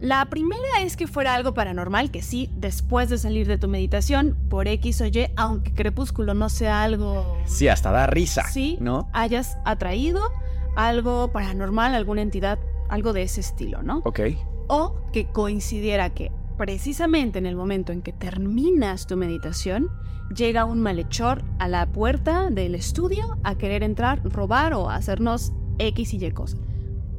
[0.00, 4.36] La primera es que fuera algo paranormal, que sí, después de salir de tu meditación,
[4.50, 7.38] por X o Y, aunque Crepúsculo no sea algo...
[7.46, 9.08] Sí, hasta da risa, Sí, ¿no?
[9.14, 10.20] hayas atraído
[10.76, 12.58] algo paranormal, alguna entidad,
[12.90, 14.02] algo de ese estilo, ¿no?
[14.04, 14.20] Ok.
[14.68, 19.88] o que coincidiera que precisamente en el momento en que terminas tu meditación,
[20.34, 26.12] llega un malhechor a la puerta del estudio a querer entrar, robar o hacernos X
[26.14, 26.58] y Y cosas.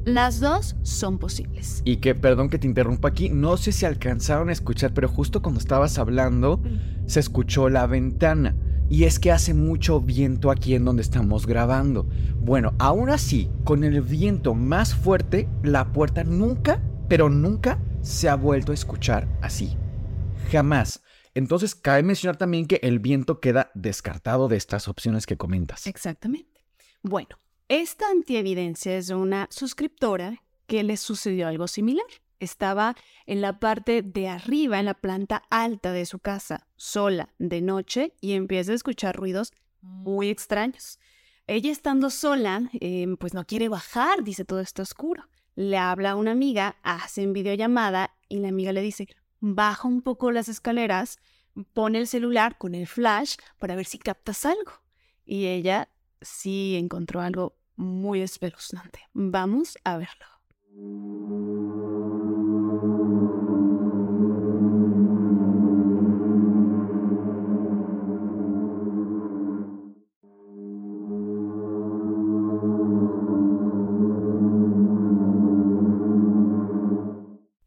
[0.08, 1.82] Las dos son posibles.
[1.84, 5.42] Y que, perdón que te interrumpa aquí, no sé si alcanzaron a escuchar, pero justo
[5.42, 6.62] cuando estabas hablando,
[7.04, 8.56] se escuchó la ventana.
[8.88, 12.08] Y es que hace mucho viento aquí en donde estamos grabando.
[12.40, 18.34] Bueno, aún así, con el viento más fuerte, la puerta nunca, pero nunca se ha
[18.34, 19.76] vuelto a escuchar así.
[20.50, 21.02] Jamás.
[21.34, 25.86] Entonces, cabe mencionar también que el viento queda descartado de estas opciones que comentas.
[25.86, 26.64] Exactamente.
[27.02, 27.36] Bueno,
[27.68, 32.06] esta antievidencia es de una suscriptora que le sucedió algo similar.
[32.40, 32.94] Estaba
[33.26, 38.14] en la parte de arriba, en la planta alta de su casa, sola, de noche,
[38.20, 40.98] y empieza a escuchar ruidos muy extraños.
[41.46, 45.28] Ella estando sola, eh, pues no quiere bajar, dice todo está oscuro.
[45.54, 49.08] Le habla a una amiga, hacen videollamada y la amiga le dice,
[49.40, 51.18] baja un poco las escaleras,
[51.72, 54.72] pone el celular con el flash para ver si captas algo.
[55.24, 55.88] Y ella
[56.20, 59.00] sí encontró algo muy espeluznante.
[59.14, 60.26] Vamos a verlo.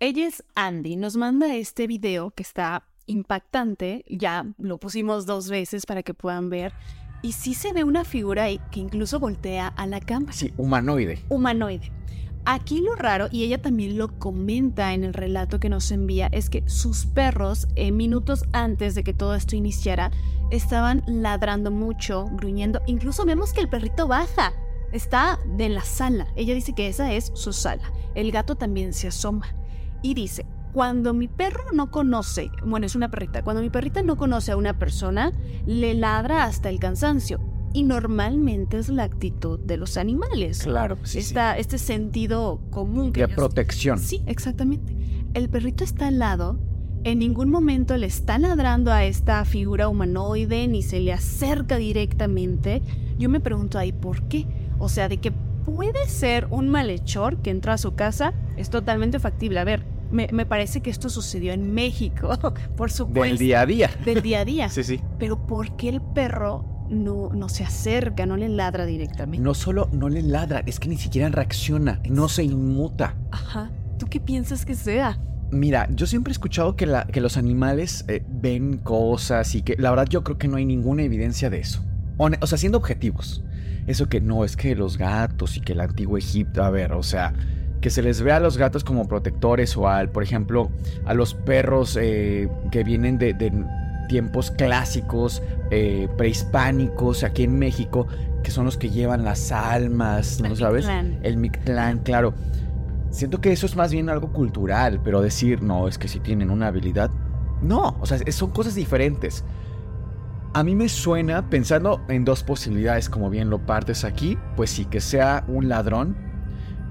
[0.04, 5.86] Ella es Andy, nos manda este video que está impactante, ya lo pusimos dos veces
[5.86, 6.74] para que puedan ver,
[7.22, 11.20] y sí se ve una figura ahí que incluso voltea a la cámara, Sí, humanoide.
[11.30, 11.92] humanoide.
[12.44, 16.50] Aquí lo raro, y ella también lo comenta en el relato que nos envía, es
[16.50, 20.10] que sus perros, eh, minutos antes de que todo esto iniciara,
[20.50, 22.82] estaban ladrando mucho, gruñendo.
[22.88, 24.54] Incluso vemos que el perrito baja,
[24.92, 26.28] está de la sala.
[26.36, 27.84] Ella dice que esa es su sala.
[28.16, 29.46] El gato también se asoma
[30.02, 34.16] y dice, cuando mi perro no conoce, bueno, es una perrita, cuando mi perrita no
[34.18, 35.32] conoce a una persona,
[35.66, 37.40] le ladra hasta el cansancio.
[37.74, 40.64] Y normalmente es la actitud de los animales.
[40.64, 41.20] Claro, sí, sí.
[41.20, 43.98] Esta- Este sentido común que De ellos- protección.
[43.98, 44.94] Sí, exactamente.
[45.34, 46.60] El perrito está al lado.
[47.06, 52.82] En ningún momento le está ladrando a esta figura humanoide ni se le acerca directamente.
[53.18, 54.46] Yo me pregunto ahí por qué.
[54.78, 59.18] O sea, de que puede ser un malhechor que entró a su casa es totalmente
[59.20, 59.60] factible.
[59.60, 62.30] A ver, me, me parece que esto sucedió en México,
[62.78, 63.24] por supuesto.
[63.30, 63.90] Del día a día.
[64.06, 64.70] Del día a día.
[64.70, 65.00] Sí, sí.
[65.20, 69.44] Pero ¿por qué el perro no, no se acerca, no le ladra directamente?
[69.44, 73.16] No solo no le ladra, es que ni siquiera reacciona, no se inmuta.
[73.32, 73.72] Ajá.
[73.98, 75.20] ¿Tú qué piensas que sea?
[75.52, 79.76] Mira, yo siempre he escuchado que, la- que los animales eh, ven cosas y que
[79.78, 81.84] la verdad yo creo que no hay ninguna evidencia de eso.
[82.18, 83.44] O sea, siendo objetivos.
[83.88, 87.02] Eso que no, es que los gatos y que el antiguo Egipto, a ver, o
[87.04, 87.34] sea,
[87.82, 90.70] que se les ve a los gatos como protectores o al, por ejemplo,
[91.06, 93.52] a los perros eh, que vienen de, de
[94.08, 95.42] tiempos clásicos,
[95.72, 98.08] eh, prehispánicos, aquí en México,
[98.44, 100.86] que son los que llevan las almas, ¿no El sabes?
[100.86, 101.20] Mictlán.
[101.24, 102.34] El Mictlán, claro.
[103.10, 106.52] Siento que eso es más bien algo cultural, pero decir, no, es que si tienen
[106.52, 107.10] una habilidad.
[107.62, 109.44] No, o sea, son cosas diferentes.
[110.54, 114.86] A mí me suena, pensando en dos posibilidades, como bien lo partes aquí, pues sí,
[114.86, 116.31] que sea un ladrón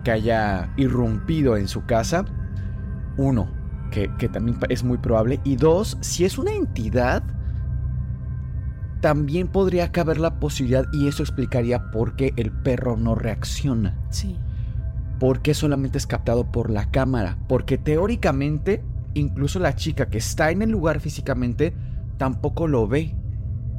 [0.03, 2.25] que haya irrumpido en su casa.
[3.17, 3.51] Uno,
[3.91, 5.41] que, que también es muy probable.
[5.45, 7.23] Y dos, si es una entidad,
[9.01, 13.99] también podría caber la posibilidad, y eso explicaría por qué el perro no reacciona.
[14.11, 14.39] Sí.
[15.19, 17.39] ¿Por qué solamente es captado por la cámara?
[17.49, 18.83] Porque teóricamente,
[19.15, 21.75] incluso la chica que está en el lugar físicamente
[22.17, 23.15] tampoco lo ve.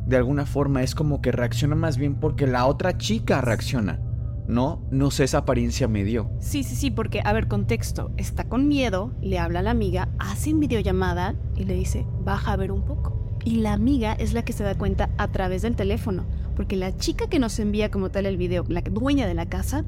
[0.06, 4.00] De alguna forma es como que reacciona más bien porque la otra chica reacciona.
[4.48, 4.82] ¿No?
[4.92, 6.32] No sé, esa apariencia me dio.
[6.40, 8.12] Sí, sí, sí, porque, a ver, contexto.
[8.18, 12.58] Está con miedo, le habla a la amiga, hace videollamada y le dice, baja a
[12.58, 13.40] ver un poco.
[13.44, 16.26] Y la amiga es la que se da cuenta a través del teléfono,
[16.56, 19.84] porque la chica que nos envía como tal el video, la dueña de la casa,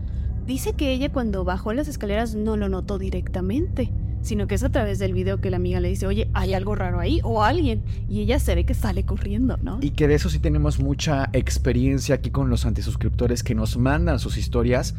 [0.45, 3.91] dice que ella cuando bajó las escaleras no lo notó directamente,
[4.23, 6.73] sino que es a través del video que la amiga le dice, oye, hay algo
[6.73, 9.79] raro ahí o alguien, y ella se ve que sale corriendo, ¿no?
[9.81, 14.19] Y que de eso sí tenemos mucha experiencia aquí con los antisuscriptores que nos mandan
[14.19, 14.95] sus historias.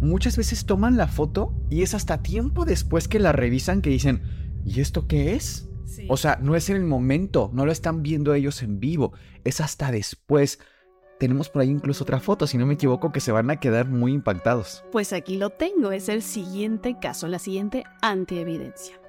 [0.00, 4.22] Muchas veces toman la foto y es hasta tiempo después que la revisan que dicen,
[4.64, 5.68] ¿y esto qué es?
[6.08, 9.12] O sea, no es en el momento, no lo están viendo ellos en vivo,
[9.44, 10.58] es hasta después.
[11.18, 13.88] Tenemos por ahí incluso otra foto, si no me equivoco, que se van a quedar
[13.88, 14.84] muy impactados.
[14.90, 19.00] Pues aquí lo tengo, es el siguiente caso, la siguiente antievidencia.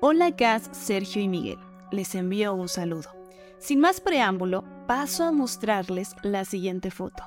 [0.00, 1.58] Hola Gas, Sergio y Miguel,
[1.90, 3.10] les envío un saludo.
[3.58, 7.22] Sin más preámbulo, paso a mostrarles la siguiente foto.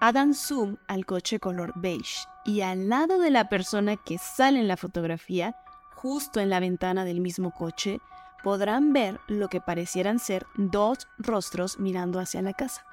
[0.00, 4.68] Hagan zoom al coche color beige y al lado de la persona que sale en
[4.68, 5.54] la fotografía,
[5.94, 8.00] justo en la ventana del mismo coche,
[8.42, 12.84] podrán ver lo que parecieran ser dos rostros mirando hacia la casa.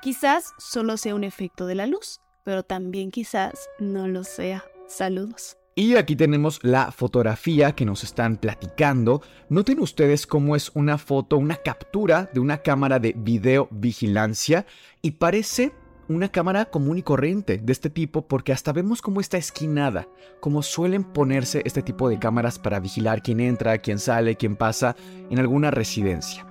[0.00, 4.64] Quizás solo sea un efecto de la luz, pero también quizás no lo sea.
[4.86, 5.56] Saludos.
[5.74, 9.22] Y aquí tenemos la fotografía que nos están platicando.
[9.48, 14.66] Noten ustedes cómo es una foto, una captura de una cámara de videovigilancia
[15.02, 15.72] y parece
[16.08, 20.08] una cámara común y corriente de este tipo porque hasta vemos cómo está esquinada,
[20.40, 24.96] como suelen ponerse este tipo de cámaras para vigilar quién entra, quién sale, quién pasa
[25.28, 26.47] en alguna residencia.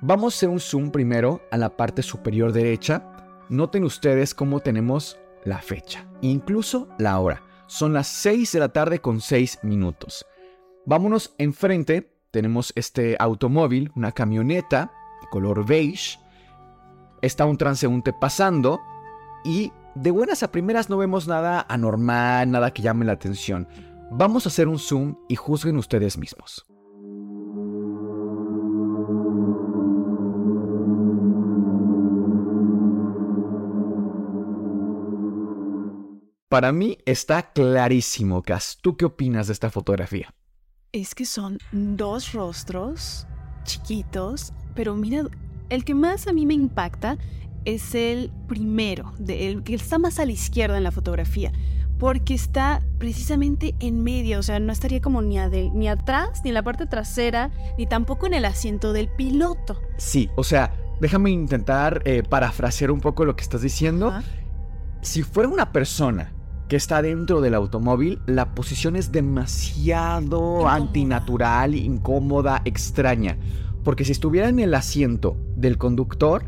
[0.00, 3.02] Vamos a hacer un zoom primero a la parte superior derecha.
[3.48, 7.42] Noten ustedes cómo tenemos la fecha, incluso la hora.
[7.66, 10.24] Son las 6 de la tarde con 6 minutos.
[10.86, 16.20] Vámonos enfrente, tenemos este automóvil, una camioneta de color beige,
[17.20, 18.78] está un transeúnte pasando
[19.44, 23.66] y de buenas a primeras no vemos nada anormal, nada que llame la atención.
[24.12, 26.64] Vamos a hacer un zoom y juzguen ustedes mismos.
[36.48, 38.78] Para mí está clarísimo, Cas.
[38.80, 40.34] ¿Tú qué opinas de esta fotografía?
[40.92, 43.26] Es que son dos rostros
[43.64, 45.24] chiquitos, pero mira
[45.68, 47.18] el que más a mí me impacta
[47.66, 51.52] es el primero, el que está más a la izquierda en la fotografía,
[51.98, 55.36] porque está precisamente en medio, o sea, no estaría como ni,
[55.74, 59.82] ni atrás, ni en la parte trasera, ni tampoco en el asiento del piloto.
[59.98, 64.14] Sí, o sea, déjame intentar eh, parafrasear un poco lo que estás diciendo.
[65.02, 66.32] Si fuera una persona
[66.68, 73.38] que está dentro del automóvil, la posición es demasiado antinatural, incómoda, extraña.
[73.84, 76.44] Porque si estuviera en el asiento del conductor,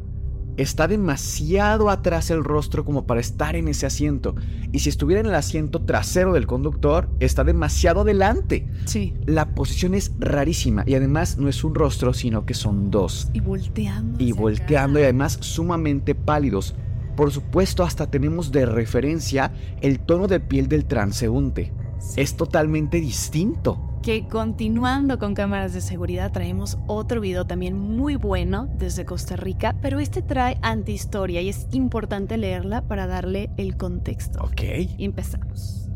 [0.57, 4.35] está demasiado atrás el rostro como para estar en ese asiento.
[4.73, 8.69] Y si estuviera en el asiento trasero del conductor, está demasiado adelante.
[8.85, 9.15] Sí.
[9.25, 13.31] La posición es rarísima y además no es un rostro, sino que son dos.
[13.33, 14.23] Y volteando.
[14.23, 16.75] Y volteando y además sumamente pálidos.
[17.21, 19.53] Por supuesto, hasta tenemos de referencia
[19.83, 21.71] el tono de piel del transeúnte.
[22.17, 28.71] Es totalmente distinto que continuando con cámaras de seguridad traemos otro video también muy bueno
[28.79, 34.43] desde Costa Rica, pero este trae antihistoria y es importante leerla para darle el contexto.
[34.43, 34.63] Ok.
[34.97, 35.91] empezamos.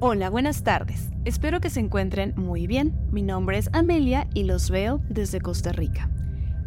[0.00, 1.08] Hola, buenas tardes.
[1.24, 2.92] Espero que se encuentren muy bien.
[3.10, 6.10] Mi nombre es Amelia y los veo desde Costa Rica.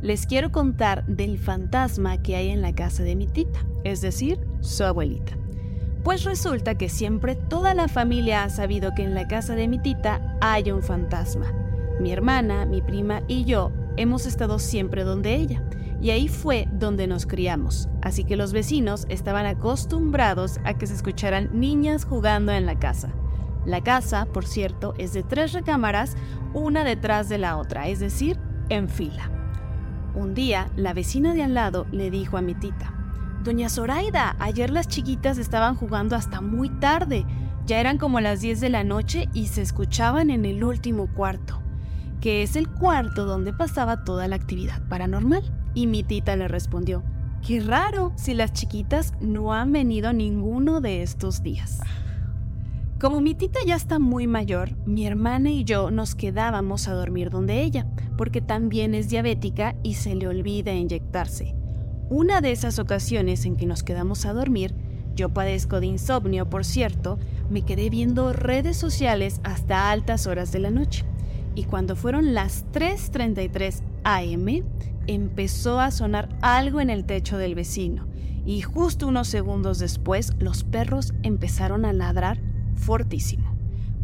[0.05, 4.39] Les quiero contar del fantasma que hay en la casa de mi tita, es decir,
[4.61, 5.35] su abuelita.
[6.03, 9.79] Pues resulta que siempre toda la familia ha sabido que en la casa de mi
[9.79, 11.51] tita hay un fantasma.
[11.99, 15.63] Mi hermana, mi prima y yo hemos estado siempre donde ella,
[15.99, 20.93] y ahí fue donde nos criamos, así que los vecinos estaban acostumbrados a que se
[20.93, 23.11] escucharan niñas jugando en la casa.
[23.65, 26.15] La casa, por cierto, es de tres recámaras,
[26.53, 28.37] una detrás de la otra, es decir,
[28.69, 29.31] en fila.
[30.15, 32.93] Un día, la vecina de al lado le dijo a mi tita,
[33.43, 37.25] Doña Zoraida, ayer las chiquitas estaban jugando hasta muy tarde.
[37.65, 41.61] Ya eran como las 10 de la noche y se escuchaban en el último cuarto,
[42.21, 45.43] que es el cuarto donde pasaba toda la actividad paranormal.
[45.73, 47.03] Y mi tita le respondió,
[47.45, 51.81] qué raro si las chiquitas no han venido ninguno de estos días.
[53.05, 57.29] Como mi tita ya está muy mayor, mi hermana y yo nos quedábamos a dormir
[57.29, 57.85] donde ella,
[58.17, 61.53] porque también es diabética y se le olvida inyectarse.
[62.09, 64.73] Una de esas ocasiones en que nos quedamos a dormir,
[65.15, 70.61] yo padezco de insomnio, por cierto, me quedé viendo redes sociales hasta altas horas de
[70.61, 71.05] la noche.
[71.53, 74.63] Y cuando fueron las 3.33 am,
[75.05, 78.07] empezó a sonar algo en el techo del vecino.
[78.47, 82.39] Y justo unos segundos después, los perros empezaron a ladrar
[82.75, 83.55] fortísimo.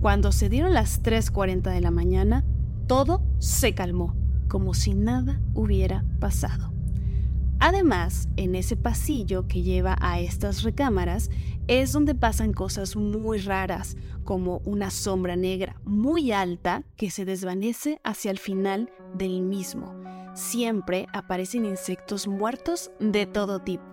[0.01, 2.43] Cuando se dieron las 3.40 de la mañana,
[2.88, 4.15] todo se calmó,
[4.47, 6.74] como si nada hubiera pasado.
[7.59, 11.30] Además, en ese pasillo que lleva a estas recámaras
[11.67, 18.01] es donde pasan cosas muy raras, como una sombra negra muy alta que se desvanece
[18.03, 19.93] hacia el final del mismo.
[20.34, 23.84] Siempre aparecen insectos muertos de todo tipo,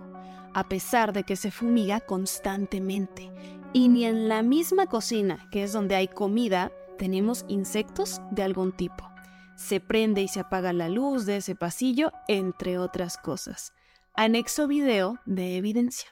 [0.55, 3.31] a pesar de que se fumiga constantemente.
[3.71, 8.71] Y ni en la misma cocina, que es donde hay comida, tenemos insectos de algún
[8.71, 9.07] tipo.
[9.55, 13.73] Se prende y se apaga la luz de ese pasillo, entre otras cosas.
[14.15, 16.09] Anexo video de evidencia.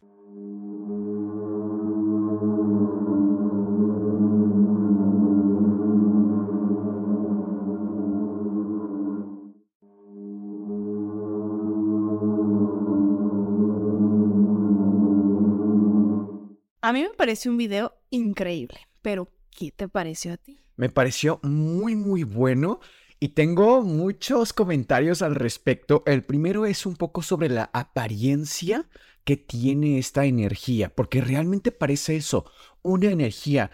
[16.87, 20.61] A mí me pareció un video increíble, pero ¿qué te pareció a ti?
[20.77, 22.79] Me pareció muy, muy bueno
[23.19, 26.03] y tengo muchos comentarios al respecto.
[26.05, 28.87] El primero es un poco sobre la apariencia
[29.25, 32.49] que tiene esta energía, porque realmente parece eso,
[32.83, 33.69] una energía.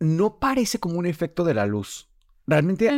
[0.00, 2.08] No parece como un efecto de la luz.
[2.46, 2.90] Realmente,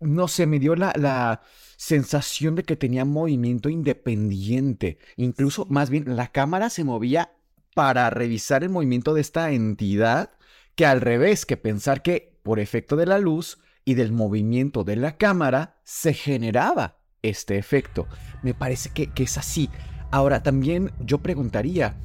[0.00, 1.42] no sé, me dio la, la
[1.76, 4.96] sensación de que tenía movimiento independiente.
[5.16, 7.30] Incluso, más bien, la cámara se movía
[7.74, 10.30] para revisar el movimiento de esta entidad,
[10.74, 14.96] que al revés, que pensar que por efecto de la luz y del movimiento de
[14.96, 18.06] la cámara se generaba este efecto.
[18.42, 19.70] Me parece que, que es así.
[20.10, 21.96] Ahora, también yo preguntaría,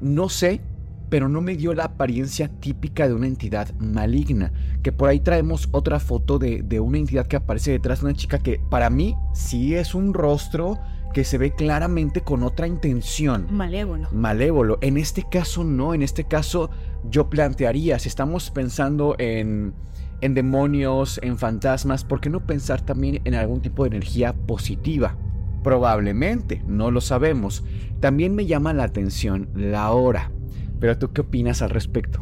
[0.00, 0.60] no sé,
[1.08, 4.52] pero no me dio la apariencia típica de una entidad maligna.
[4.82, 8.14] Que por ahí traemos otra foto de, de, una entidad que aparece detrás de una
[8.14, 10.78] chica que para mí sí es un rostro
[11.12, 13.46] que se ve claramente con otra intención.
[13.50, 14.08] Malévolo.
[14.12, 14.78] Malévolo.
[14.80, 16.70] En este caso no, en este caso
[17.08, 19.74] yo plantearía, si estamos pensando en,
[20.20, 25.16] en demonios, en fantasmas, ¿por qué no pensar también en algún tipo de energía positiva?
[25.62, 27.64] Probablemente, no lo sabemos.
[28.00, 30.30] También me llama la atención la hora.
[30.78, 32.20] Pero tú qué opinas al respecto?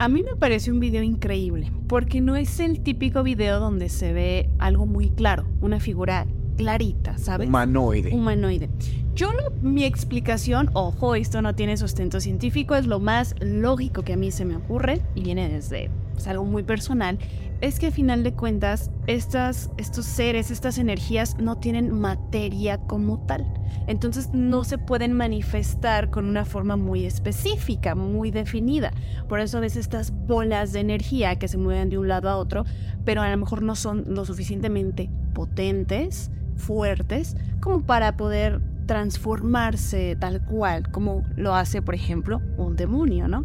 [0.00, 4.14] A mí me parece un video increíble, porque no es el típico video donde se
[4.14, 6.26] ve algo muy claro, una figura
[6.60, 7.48] clarita, ¿sabes?
[7.48, 8.12] Humanoide.
[8.12, 8.68] Humanoide.
[9.14, 9.30] Yo
[9.62, 14.30] mi explicación, ojo, esto no tiene sustento científico, es lo más lógico que a mí
[14.30, 15.90] se me ocurre y viene desde
[16.20, 17.18] es algo muy personal,
[17.62, 23.24] es que a final de cuentas estas, estos seres, estas energías no tienen materia como
[23.26, 23.46] tal.
[23.86, 28.92] Entonces no se pueden manifestar con una forma muy específica, muy definida.
[29.28, 32.64] Por eso ves estas bolas de energía que se mueven de un lado a otro,
[33.06, 36.30] pero a lo mejor no son lo suficientemente potentes
[36.60, 43.44] fuertes como para poder transformarse tal cual como lo hace, por ejemplo, un demonio, ¿no?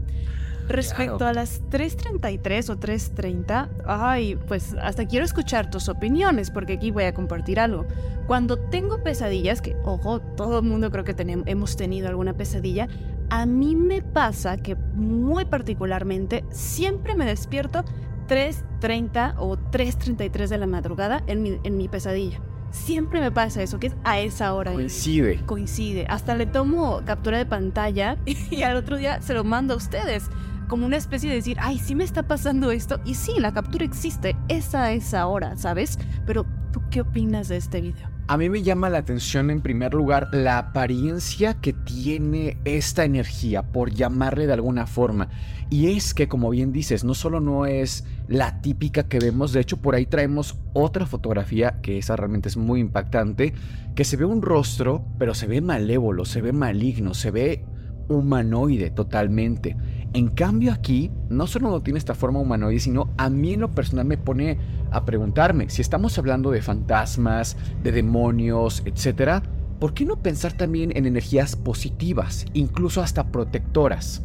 [0.68, 6.90] Respecto a las 3.33 o 3.30, ay, pues hasta quiero escuchar tus opiniones porque aquí
[6.90, 7.86] voy a compartir algo.
[8.26, 12.88] Cuando tengo pesadillas, que ojo, todo el mundo creo que tenemos, hemos tenido alguna pesadilla,
[13.30, 17.84] a mí me pasa que muy particularmente siempre me despierto
[18.28, 22.42] 3.30 o 3.33 de la madrugada en mi, en mi pesadilla.
[22.76, 24.74] Siempre me pasa eso, que es a esa hora.
[24.74, 25.40] Coincide.
[25.46, 26.06] Coincide.
[26.10, 30.30] Hasta le tomo captura de pantalla y al otro día se lo mando a ustedes.
[30.68, 33.00] Como una especie de decir, ay, sí me está pasando esto.
[33.06, 34.36] Y sí, la captura existe.
[34.50, 35.98] Es a esa hora, ¿sabes?
[36.26, 38.10] Pero, ¿tú qué opinas de este video?
[38.28, 43.72] A mí me llama la atención en primer lugar la apariencia que tiene esta energía,
[43.72, 45.30] por llamarle de alguna forma.
[45.70, 49.62] Y es que, como bien dices, no solo no es la típica que vemos, de
[49.62, 53.54] hecho por ahí traemos otra fotografía, que esa realmente es muy impactante,
[53.94, 57.66] que se ve un rostro, pero se ve malévolo, se ve maligno, se ve
[58.08, 59.76] humanoide totalmente.
[60.14, 63.72] En cambio aquí, no solo no tiene esta forma humanoide, sino a mí en lo
[63.72, 64.58] personal me pone
[64.92, 69.44] a preguntarme, si estamos hablando de fantasmas, de demonios, etc.,
[69.80, 74.24] ¿por qué no pensar también en energías positivas, incluso hasta protectoras?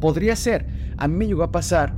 [0.00, 1.94] Podría ser, a mí me llegó a pasar,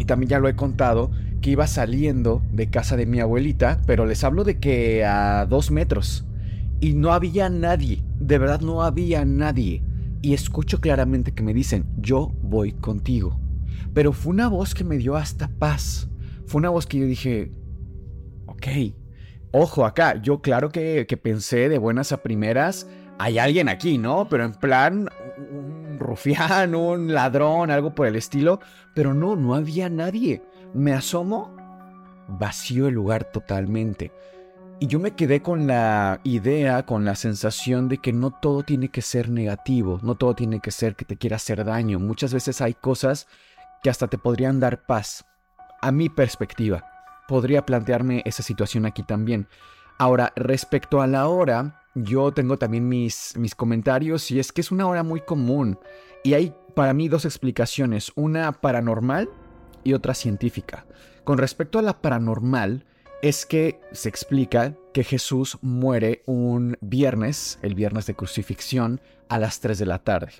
[0.00, 4.06] y también ya lo he contado, que iba saliendo de casa de mi abuelita, pero
[4.06, 6.24] les hablo de que a dos metros,
[6.80, 9.82] y no había nadie, de verdad no había nadie
[10.22, 13.38] y escucho claramente que me dicen, yo voy contigo.
[13.94, 16.08] Pero fue una voz que me dio hasta paz.
[16.46, 17.50] Fue una voz que yo dije,
[18.46, 18.66] ok,
[19.52, 22.86] ojo acá, yo claro que, que pensé de buenas a primeras,
[23.18, 24.28] hay alguien aquí, ¿no?
[24.28, 25.08] Pero en plan,
[26.00, 28.60] rufián, un ladrón, algo por el estilo.
[28.94, 30.42] Pero no, no había nadie.
[30.74, 31.54] Me asomo,
[32.28, 34.12] vacío el lugar totalmente.
[34.82, 38.88] Y yo me quedé con la idea, con la sensación de que no todo tiene
[38.88, 41.98] que ser negativo, no todo tiene que ser que te quiera hacer daño.
[41.98, 43.26] Muchas veces hay cosas
[43.82, 45.26] que hasta te podrían dar paz.
[45.82, 46.84] A mi perspectiva,
[47.28, 49.48] podría plantearme esa situación aquí también.
[49.98, 54.70] Ahora, respecto a la hora, yo tengo también mis, mis comentarios y es que es
[54.70, 55.78] una hora muy común.
[56.22, 59.30] Y hay para mí dos explicaciones, una paranormal
[59.84, 60.86] y otra científica.
[61.24, 62.84] Con respecto a la paranormal,
[63.22, 69.60] es que se explica que Jesús muere un viernes, el viernes de crucifixión, a las
[69.60, 70.32] 3 de la tarde.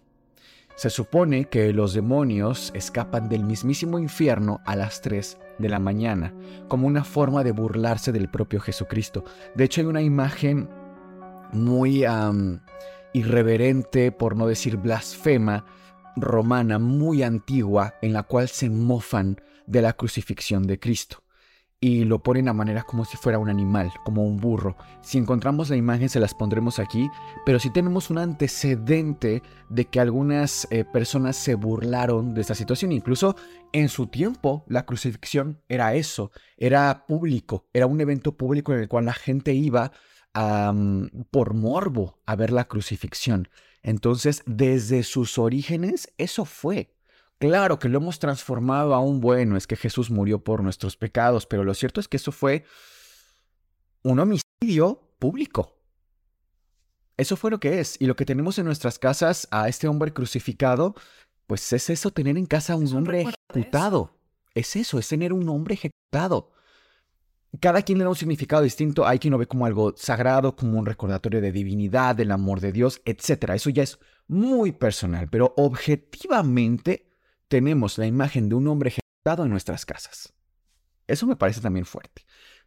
[0.76, 6.32] Se supone que los demonios escapan del mismísimo infierno a las 3 de la mañana,
[6.68, 9.24] como una forma de burlarse del propio Jesucristo.
[9.54, 10.70] De hecho, hay una imagen
[11.52, 12.04] muy
[13.12, 15.64] irreverente, por no decir blasfema,
[16.16, 21.22] romana, muy antigua, en la cual se mofan de la crucifixión de Cristo
[21.80, 24.76] y lo ponen a manera como si fuera un animal, como un burro.
[25.00, 27.08] Si encontramos la imagen se las pondremos aquí,
[27.46, 32.92] pero si tenemos un antecedente de que algunas eh, personas se burlaron de esta situación.
[32.92, 33.34] Incluso
[33.72, 38.88] en su tiempo la crucifixión era eso, era público, era un evento público en el
[38.88, 39.90] cual la gente iba
[40.32, 43.48] por morbo a ver la crucifixión.
[43.82, 46.94] Entonces, desde sus orígenes, eso fue.
[47.38, 51.46] Claro que lo hemos transformado a un bueno, es que Jesús murió por nuestros pecados,
[51.46, 52.64] pero lo cierto es que eso fue
[54.02, 55.76] un homicidio público.
[57.16, 57.96] Eso fue lo que es.
[57.98, 60.94] Y lo que tenemos en nuestras casas a este hombre crucificado,
[61.46, 64.18] pues es eso, tener en casa a un hombre ejecutado.
[64.54, 66.49] Es eso, es tener un hombre ejecutado.
[67.58, 69.06] Cada quien le da un significado distinto.
[69.06, 72.70] Hay quien lo ve como algo sagrado, como un recordatorio de divinidad, del amor de
[72.70, 73.50] Dios, etc.
[73.54, 73.98] Eso ya es
[74.28, 77.10] muy personal, pero objetivamente
[77.48, 80.32] tenemos la imagen de un hombre ejecutado en nuestras casas.
[81.08, 82.24] Eso me parece también fuerte.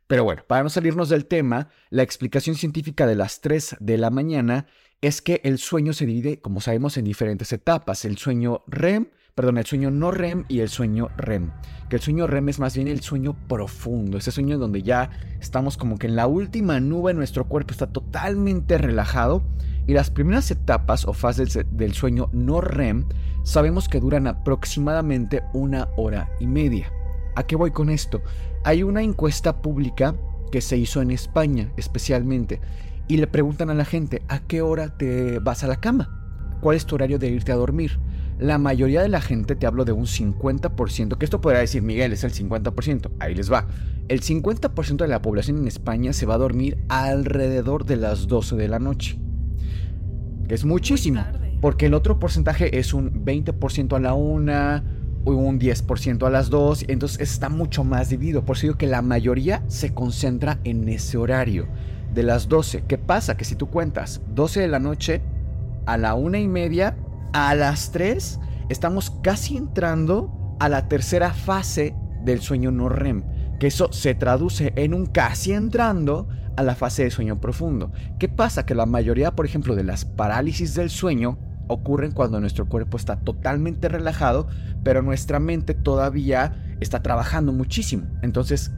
[0.08, 4.10] Pero bueno, para no salirnos del tema, la explicación científica de las 3 de la
[4.10, 4.68] mañana
[5.00, 8.04] es que el sueño se divide, como sabemos, en diferentes etapas.
[8.04, 11.52] El sueño REM, perdón, el sueño no REM y el sueño REM.
[11.90, 15.10] Que el sueño REM es más bien el sueño profundo, ese sueño donde ya
[15.40, 19.44] estamos como que en la última nube, nuestro cuerpo está totalmente relajado
[19.88, 23.06] y las primeras etapas o fases del sueño no REM
[23.44, 26.92] sabemos que duran aproximadamente una hora y media.
[27.36, 28.22] ¿A qué voy con esto?
[28.64, 30.16] Hay una encuesta pública
[30.52, 32.62] que se hizo en España especialmente
[33.08, 36.78] y le preguntan a la gente a qué hora te vas a la cama, cuál
[36.78, 38.00] es tu horario de irte a dormir.
[38.40, 42.14] La mayoría de la gente, te hablo de un 50%, que esto podría decir Miguel
[42.14, 43.68] es el 50%, ahí les va.
[44.10, 48.56] El 50% de la población en España se va a dormir alrededor de las 12
[48.56, 49.18] de la noche
[50.48, 51.24] que es muchísimo.
[51.62, 54.84] Porque el otro porcentaje es un 20% a la una,
[55.24, 58.44] un 10% a las dos, entonces está mucho más dividido.
[58.44, 61.68] Por eso digo que la mayoría se concentra en ese horario
[62.14, 62.84] de las 12.
[62.88, 63.38] ¿Qué pasa?
[63.38, 65.22] Que si tú cuentas 12 de la noche
[65.86, 66.98] a la una y media,
[67.34, 73.24] a las 3, estamos casi entrando a la tercera fase del sueño no REM.
[73.60, 77.92] Que eso se traduce en un casi entrando a la fase de sueño profundo.
[78.20, 78.66] ¿Qué pasa?
[78.66, 83.18] Que la mayoría, por ejemplo, de las parálisis del sueño ocurren cuando nuestro cuerpo está
[83.18, 84.48] totalmente relajado,
[84.84, 88.06] pero nuestra mente todavía está trabajando muchísimo.
[88.22, 88.72] Entonces,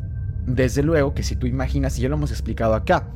[0.45, 3.09] desde luego que si tú imaginas, y ya lo hemos explicado acá,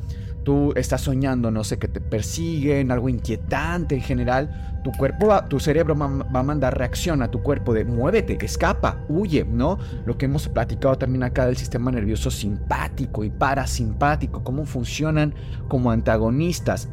[0.44, 5.60] tú estás soñando, no sé, que te persiguen, algo inquietante en general, tu cuerpo, tu
[5.60, 9.78] cerebro va a mandar reacción a tu cuerpo de muévete, escapa, huye, ¿no?
[10.06, 15.34] Lo que hemos platicado también acá del sistema nervioso simpático y parasimpático, cómo funcionan
[15.68, 16.88] como antagonistas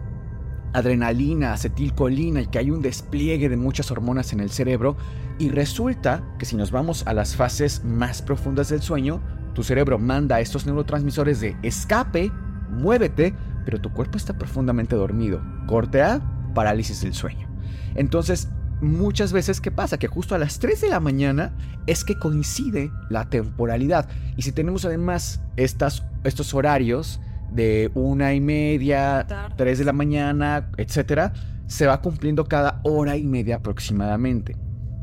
[0.73, 4.97] adrenalina, acetilcolina y que hay un despliegue de muchas hormonas en el cerebro
[5.39, 9.21] y resulta que si nos vamos a las fases más profundas del sueño,
[9.53, 12.31] tu cerebro manda estos neurotransmisores de escape
[12.69, 13.33] muévete,
[13.65, 15.41] pero tu cuerpo está profundamente dormido.
[15.67, 16.21] Corte A,
[16.53, 17.47] parálisis del sueño.
[17.95, 18.49] Entonces,
[18.81, 19.97] muchas veces, ¿qué pasa?
[19.97, 21.53] Que justo a las 3 de la mañana
[21.87, 24.07] es que coincide la temporalidad.
[24.35, 27.19] Y si tenemos además estas, estos horarios
[27.51, 31.33] de una y media, 3 de la mañana, etcétera,
[31.67, 34.55] se va cumpliendo cada hora y media aproximadamente.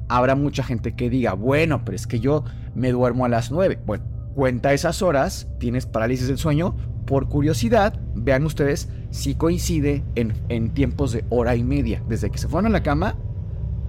[0.09, 2.45] Habrá mucha gente que diga, bueno, pero es que yo
[2.75, 3.81] me duermo a las 9.
[3.87, 4.05] Bueno,
[4.35, 6.77] cuenta esas horas, tienes parálisis del sueño,
[7.07, 12.49] por curiosidad, vean ustedes si coincide en, tiempos de hora y media, desde que se
[12.49, 13.17] fueron a la cama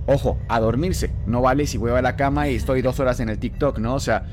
[0.07, 1.11] Ojo, a dormirse.
[1.25, 3.95] No vale si voy a la cama y estoy dos horas en el TikTok, ¿no?
[3.95, 4.27] O sea,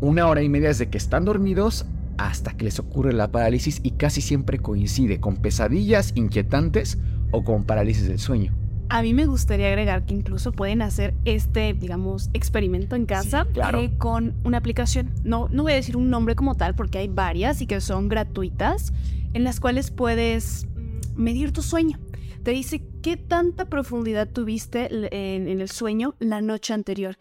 [0.00, 1.86] una hora y media desde que están dormidos
[2.18, 6.98] hasta que les ocurre la parálisis y casi siempre coincide con pesadillas inquietantes
[7.30, 8.59] o con parálisis del sueño.
[8.90, 13.90] A mí me gustaría agregar que incluso pueden hacer este, digamos, experimento en casa eh,
[13.98, 15.12] con una aplicación.
[15.22, 18.08] No, no voy a decir un nombre como tal porque hay varias y que son
[18.08, 18.92] gratuitas
[19.32, 22.00] en las cuales puedes mm, medir tu sueño.
[22.42, 27.16] Te dice qué tanta profundidad tuviste en el sueño la noche anterior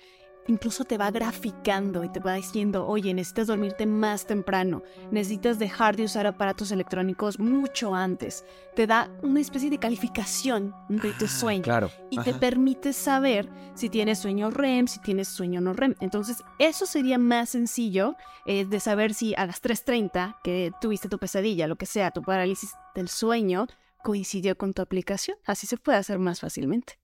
[0.50, 4.82] incluso te va graficando y te va diciendo, oye, necesitas dormirte más temprano,
[5.12, 8.44] necesitas dejar de usar aparatos electrónicos mucho antes.
[8.76, 11.64] Te da una especie de calificación de tu ah, sueño.
[11.64, 11.92] Claro.
[12.10, 15.96] Y te permite saber si tienes sueño REM, si tienes sueño no REM.
[16.00, 21.20] Entonces, eso sería más sencillo eh, de saber si a las 3.30 que tuviste tu
[21.20, 23.68] pesadilla, lo que sea, tu parálisis del sueño,
[24.04, 25.38] coincidió con tu aplicación.
[25.46, 26.98] Así se puede hacer más fácilmente.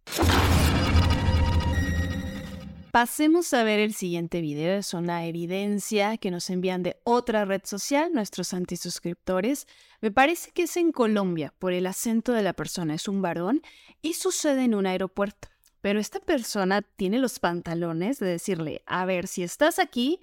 [2.95, 4.77] Pasemos a ver el siguiente video.
[4.77, 9.67] Es una evidencia que nos envían de otra red social, nuestros antisuscriptores.
[9.99, 12.93] Me parece que es en Colombia, por el acento de la persona.
[12.93, 13.61] Es un varón
[14.01, 15.49] y sucede en un aeropuerto.
[15.81, 20.21] Pero esta persona tiene los pantalones de decirle, a ver, si estás aquí,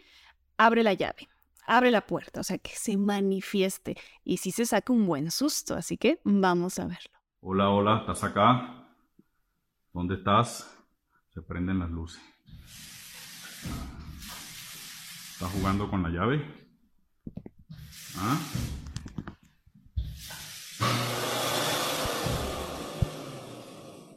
[0.56, 1.28] abre la llave,
[1.66, 3.98] abre la puerta, o sea, que se manifieste.
[4.24, 7.20] Y si se saca un buen susto, así que vamos a verlo.
[7.42, 8.88] Hola, hola, ¿estás acá?
[9.92, 10.74] ¿Dónde estás?
[11.34, 12.31] Se prenden las luces.
[15.32, 16.44] ¿Está jugando con la llave?
[18.16, 18.38] ¿Ah?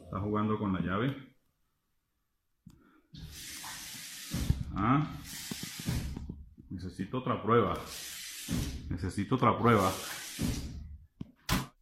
[0.04, 1.16] ¿Está jugando con la llave?
[4.76, 5.06] ¿Ah?
[6.70, 7.74] Necesito otra prueba.
[8.90, 9.90] Necesito otra prueba.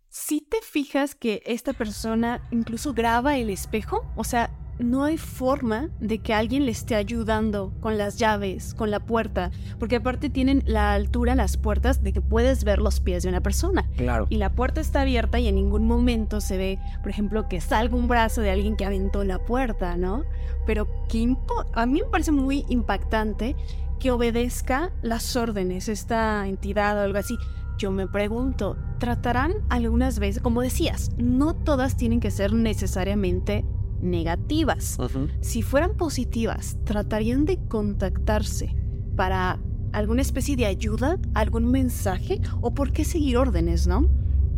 [0.08, 5.90] Si te fijas que esta persona incluso graba el espejo, o sea, no hay forma
[6.00, 10.62] de que alguien le esté ayudando con las llaves, con la puerta, porque aparte tienen
[10.66, 13.88] la altura las puertas de que puedes ver los pies de una persona.
[13.96, 14.26] Claro.
[14.30, 17.96] Y la puerta está abierta y en ningún momento se ve, por ejemplo, que salga
[17.96, 20.24] un brazo de alguien que aventó la puerta, ¿no?
[20.66, 21.36] Pero que
[21.74, 23.56] a mí me parece muy impactante
[23.98, 27.36] que obedezca las órdenes esta entidad o algo así.
[27.78, 33.64] Yo me pregunto, ¿tratarán algunas veces, como decías, no todas tienen que ser necesariamente
[34.02, 34.98] negativas.
[35.40, 38.74] Si fueran positivas, tratarían de contactarse
[39.16, 39.58] para
[39.92, 44.08] alguna especie de ayuda, algún mensaje o por qué seguir órdenes, ¿no?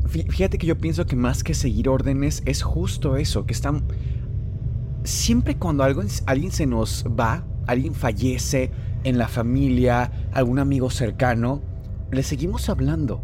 [0.08, 3.84] Fíjate que yo pienso que más que seguir órdenes es justo eso, que están...
[5.04, 8.70] Siempre cuando alguien se nos va, alguien fallece
[9.04, 11.62] en la familia, algún amigo cercano,
[12.10, 13.20] le seguimos hablando.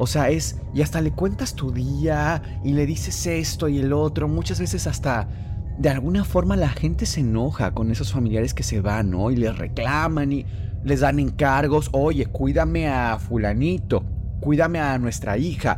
[0.00, 3.92] O sea, es, y hasta le cuentas tu día y le dices esto y el
[3.92, 5.28] otro, muchas veces hasta
[5.76, 9.30] de alguna forma la gente se enoja con esos familiares que se van, ¿no?
[9.30, 10.46] Y les reclaman y
[10.84, 14.02] les dan encargos, oye, cuídame a fulanito,
[14.40, 15.76] cuídame a nuestra hija.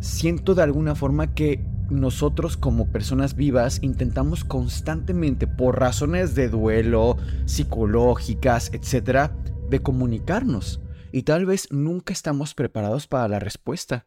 [0.00, 7.18] Siento de alguna forma que nosotros como personas vivas intentamos constantemente, por razones de duelo,
[7.44, 9.36] psicológicas, etcétera,
[9.68, 10.80] de comunicarnos.
[11.16, 14.06] Y tal vez nunca estamos preparados para la respuesta.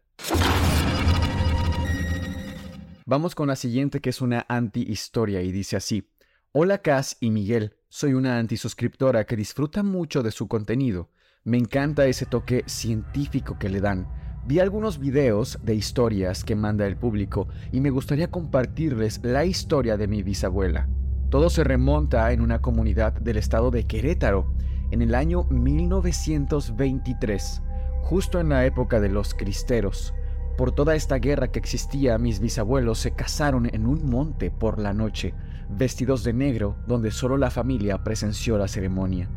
[3.07, 6.07] Vamos con la siguiente que es una anti-historia y dice así.
[6.51, 11.09] Hola Cass y Miguel, soy una antisuscriptora que disfruta mucho de su contenido.
[11.43, 14.07] Me encanta ese toque científico que le dan.
[14.45, 19.97] Vi algunos videos de historias que manda el público y me gustaría compartirles la historia
[19.97, 20.87] de mi bisabuela.
[21.31, 24.53] Todo se remonta en una comunidad del estado de Querétaro,
[24.91, 27.61] en el año 1923,
[28.01, 30.13] justo en la época de los cristeros.
[30.57, 34.93] Por toda esta guerra que existía, mis bisabuelos se casaron en un monte por la
[34.93, 35.33] noche,
[35.69, 39.29] vestidos de negro, donde solo la familia presenció la ceremonia.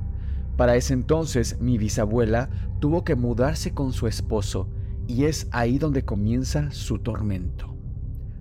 [0.57, 2.50] Para ese entonces, mi bisabuela
[2.80, 4.68] tuvo que mudarse con su esposo,
[5.07, 7.76] y es ahí donde comienza su tormento.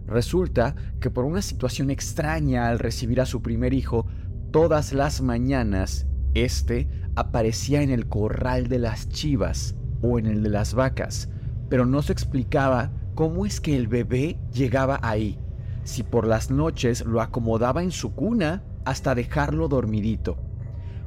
[0.08, 4.06] Resulta que por una situación extraña al recibir a su primer hijo,
[4.52, 10.50] todas las mañanas, este aparecía en el corral de las chivas o en el de
[10.50, 11.30] las vacas,
[11.70, 15.40] pero no se explicaba cómo es que el bebé llegaba ahí,
[15.84, 20.38] si por las noches lo acomodaba en su cuna hasta dejarlo dormidito.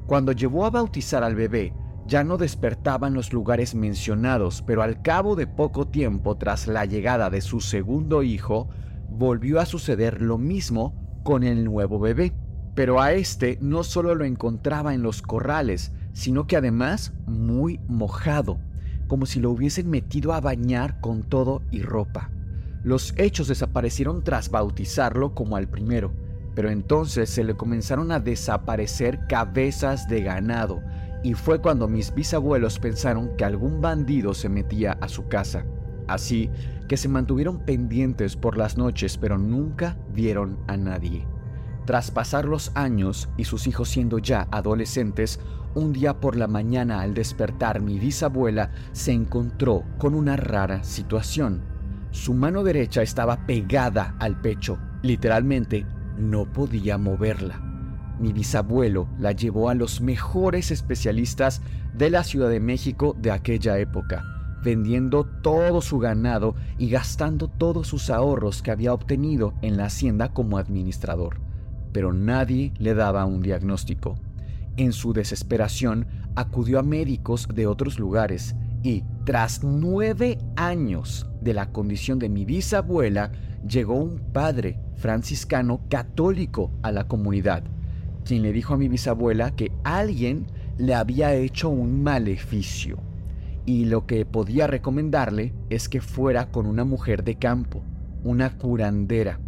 [0.07, 1.73] Cuando llevó a bautizar al bebé,
[2.07, 6.85] ya no despertaba en los lugares mencionados, pero al cabo de poco tiempo tras la
[6.85, 8.69] llegada de su segundo hijo,
[9.09, 12.33] volvió a suceder lo mismo con el nuevo bebé.
[12.75, 18.59] Pero a este no solo lo encontraba en los corrales, sino que además muy mojado
[19.07, 22.31] como si lo hubiesen metido a bañar con todo y ropa.
[22.83, 26.13] Los hechos desaparecieron tras bautizarlo como al primero,
[26.55, 30.81] Pero entonces se le comenzaron a desaparecer cabezas de ganado
[31.25, 35.65] y fue cuando mis bisabuelos pensaron que algún bandido se metía a su casa.
[36.07, 36.51] Así
[36.87, 41.27] que se mantuvieron pendientes por las noches pero nunca vieron a nadie.
[41.85, 45.39] Tras pasar los años y sus hijos siendo ya adolescentes,
[45.75, 51.63] un día por la mañana al despertar mi bisabuela se encontró con una rara situación.
[52.11, 55.85] Su mano derecha estaba pegada al pecho, literalmente
[56.17, 57.61] no podía moverla.
[58.19, 61.61] Mi bisabuelo la llevó a los mejores especialistas
[61.93, 64.23] de la Ciudad de México de aquella época,
[64.63, 70.29] vendiendo todo su ganado y gastando todos sus ahorros que había obtenido en la hacienda
[70.29, 71.41] como administrador.
[71.95, 74.17] Pero nadie le daba un diagnóstico.
[74.77, 81.73] En su desesperación acudió a médicos de otros lugares y, tras nueve años de la
[81.73, 83.33] condición de mi bisabuela,
[83.67, 87.65] llegó un padre franciscano católico a la comunidad,
[88.27, 92.99] quien le dijo a mi bisabuela que alguien le había hecho un maleficio
[93.67, 97.83] y lo que podía recomendarle es que fuera con una mujer de campo,
[98.23, 99.41] una curandera,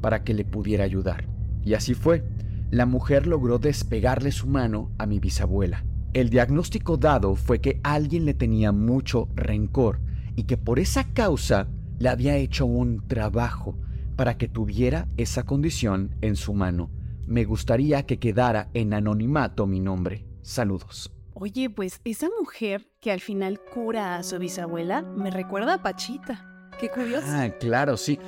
[0.00, 1.35] para que le pudiera ayudar.
[1.66, 2.24] Y así fue
[2.70, 5.84] la mujer logró despegarle su mano a mi bisabuela.
[6.14, 10.00] El diagnóstico dado fue que alguien le tenía mucho rencor
[10.34, 13.78] y que por esa causa le había hecho un trabajo
[14.16, 16.90] para que tuviera esa condición en su mano.
[17.26, 20.24] Me gustaría que quedara en anonimato mi nombre.
[20.42, 21.12] Saludos.
[21.34, 26.70] Oye, pues esa mujer que al final cura a su bisabuela me recuerda a Pachita.
[26.80, 27.26] Qué curioso.
[27.28, 28.18] Ah, claro, sí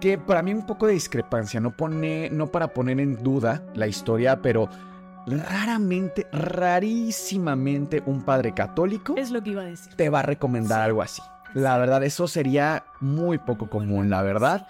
[0.00, 3.86] que para mí un poco de discrepancia, no, pone, no para poner en duda la
[3.86, 4.68] historia, pero
[5.26, 9.94] raramente, rarísimamente un padre católico es lo que iba a decir.
[9.94, 11.22] te va a recomendar algo así.
[11.54, 14.66] La verdad, eso sería muy poco común, la verdad.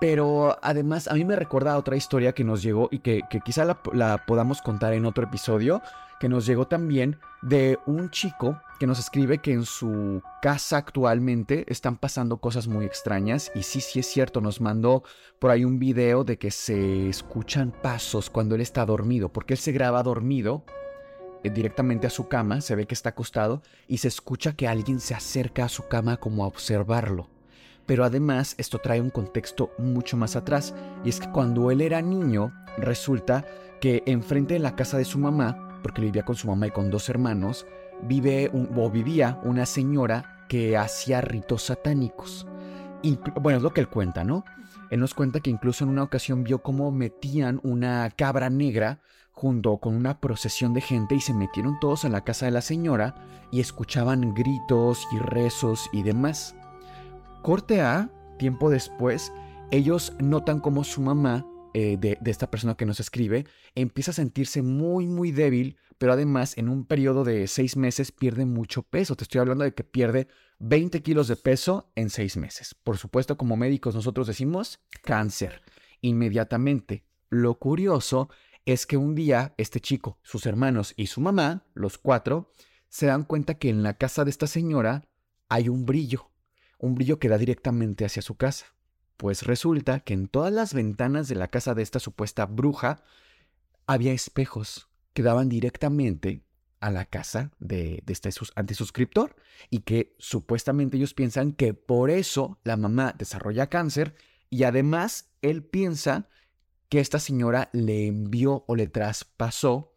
[0.00, 3.64] Pero además a mí me recuerda a otra historia que nos llegó y que, quizá
[3.64, 5.80] la, podamos contar en otro episodio,
[6.20, 11.64] que nos llegó también de un chico que nos escribe que en su casa actualmente
[11.68, 15.02] están pasando cosas muy extrañas y sí, sí es cierto, nos mandó
[15.38, 19.58] por ahí un video de que se escuchan pasos cuando él está dormido, porque él
[19.58, 20.64] se graba dormido
[21.42, 25.00] eh, directamente a su cama, se ve que está acostado y se escucha que alguien
[25.00, 27.30] se acerca a su cama como a observarlo.
[27.86, 32.02] Pero además esto trae un contexto mucho más atrás, y es que cuando él era
[32.02, 33.46] niño, resulta
[33.80, 36.90] que enfrente de la casa de su mamá, porque vivía con su mamá y con
[36.90, 37.64] dos hermanos,
[38.02, 42.44] vive o vivía una señora que hacía ritos satánicos.
[43.02, 44.44] Y, bueno, es lo que él cuenta, ¿no?
[44.90, 48.98] Él nos cuenta que incluso en una ocasión vio cómo metían una cabra negra
[49.30, 52.62] junto con una procesión de gente y se metieron todos en la casa de la
[52.62, 53.14] señora
[53.52, 56.56] y escuchaban gritos y rezos y demás.
[57.42, 58.10] Corte A,
[58.40, 59.32] tiempo después,
[59.70, 61.46] ellos notan como su mamá,
[61.78, 66.56] eh, de, esta persona que nos escribe, empieza a sentirse muy, muy débil, pero además
[66.56, 69.14] en un periodo de seis meses pierde mucho peso.
[69.14, 70.26] Te estoy hablando de que pierde
[70.58, 72.74] 20 kilos de peso en seis meses.
[72.74, 75.60] Por supuesto, como médicos nosotros decimos cáncer.
[76.00, 77.04] Inmediatamente.
[77.28, 78.30] Lo curioso
[78.64, 82.50] es que un día este chico, sus hermanos y su mamá, los cuatro,
[82.88, 85.06] se dan cuenta que en la casa de esta señora
[85.50, 86.30] hay un brillo
[86.78, 88.66] un brillo que da directamente hacia su casa.
[89.16, 93.02] Pues resulta que en todas las ventanas de la casa de esta supuesta bruja
[93.86, 96.42] había espejos que daban directamente
[96.80, 99.36] a la casa de, este antisuscriptor
[99.70, 104.14] y que supuestamente ellos piensan que por eso la mamá desarrolla cáncer
[104.50, 106.28] y además él piensa
[106.88, 109.95] que esta señora le envió o le traspasó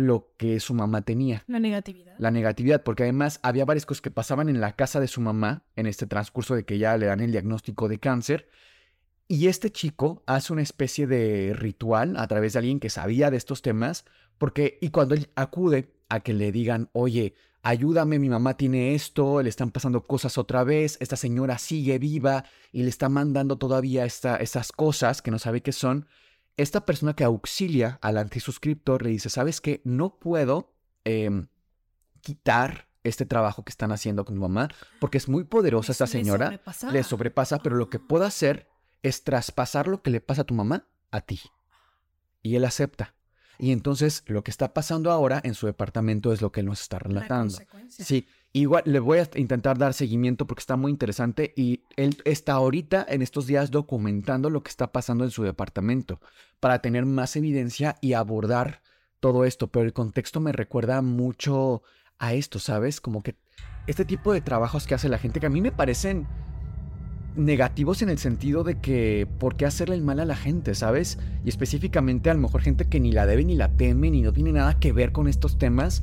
[0.00, 1.44] lo que su mamá tenía.
[1.46, 2.14] La negatividad.
[2.18, 5.64] La negatividad, porque además había varias cosas que pasaban en la casa de su mamá
[5.76, 8.48] en este transcurso de que ya le dan el diagnóstico de cáncer.
[9.28, 13.36] Y este chico hace una especie de ritual a través de alguien que sabía de
[13.36, 14.04] estos temas,
[14.38, 19.42] porque, y cuando él acude a que le digan, oye, ayúdame, mi mamá tiene esto,
[19.42, 24.04] le están pasando cosas otra vez, esta señora sigue viva y le está mandando todavía
[24.04, 26.06] esta, estas cosas que no sabe qué son,
[26.62, 29.80] esta persona que auxilia al antisuscriptor le dice, ¿sabes qué?
[29.84, 30.72] No puedo
[31.04, 31.48] em,
[32.20, 36.60] quitar este trabajo que están haciendo con tu mamá, porque es muy poderosa esta señora,
[36.92, 38.68] le sobrepasa, pero lo que puedo hacer
[39.02, 41.40] es traspasar lo que le pasa a tu mamá a ti.
[42.42, 43.14] Y él acepta.
[43.58, 46.80] Y entonces lo que está pasando ahora en su departamento es lo que él nos
[46.80, 47.58] está relatando.
[47.88, 52.54] Sí, igual le voy a intentar dar seguimiento porque está muy interesante y él está
[52.54, 56.20] ahorita en estos días documentando lo que está pasando en su departamento
[56.58, 58.82] para tener más evidencia y abordar
[59.20, 59.68] todo esto.
[59.68, 61.82] Pero el contexto me recuerda mucho
[62.18, 63.00] a esto, ¿sabes?
[63.00, 63.36] Como que
[63.86, 66.26] este tipo de trabajos que hace la gente que a mí me parecen
[67.36, 71.18] negativos en el sentido de que por qué hacerle el mal a la gente, ¿sabes?
[71.44, 74.32] Y específicamente a lo mejor gente que ni la debe ni la teme ni no
[74.32, 76.02] tiene nada que ver con estos temas.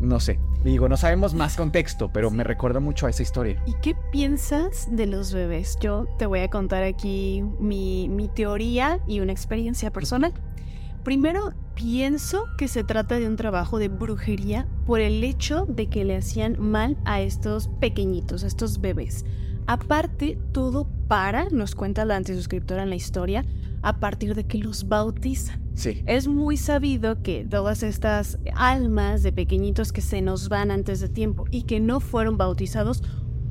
[0.00, 3.62] No sé, digo, no sabemos más contexto, pero me recuerda mucho a esa historia.
[3.66, 5.78] ¿Y qué piensas de los bebés?
[5.80, 10.34] Yo te voy a contar aquí mi, mi teoría y una experiencia personal.
[11.02, 16.04] Primero, pienso que se trata de un trabajo de brujería por el hecho de que
[16.04, 19.24] le hacían mal a estos pequeñitos, a estos bebés.
[19.66, 23.44] Aparte, todo para, nos cuenta la antisuscriptora en la historia,
[23.82, 25.65] a partir de que los bautizan.
[25.76, 26.02] Sí.
[26.06, 31.08] Es muy sabido que todas estas almas de pequeñitos que se nos van antes de
[31.10, 33.02] tiempo y que no fueron bautizados,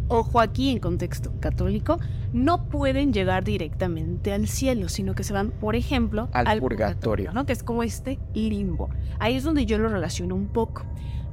[0.07, 1.99] ojo aquí en contexto católico,
[2.33, 7.31] no pueden llegar directamente al cielo, sino que se van, por ejemplo, Al purgatorio.
[7.31, 7.45] ¿no?
[7.45, 8.89] Que es como este limbo.
[9.19, 10.83] Ahí es donde yo lo relaciono un poco.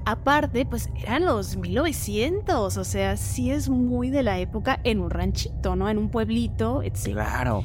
[0.05, 5.11] Aparte, pues eran los 1900, o sea, sí es muy de la época en un
[5.11, 5.89] ranchito, ¿no?
[5.89, 7.13] En un pueblito, etc.
[7.13, 7.65] Claro.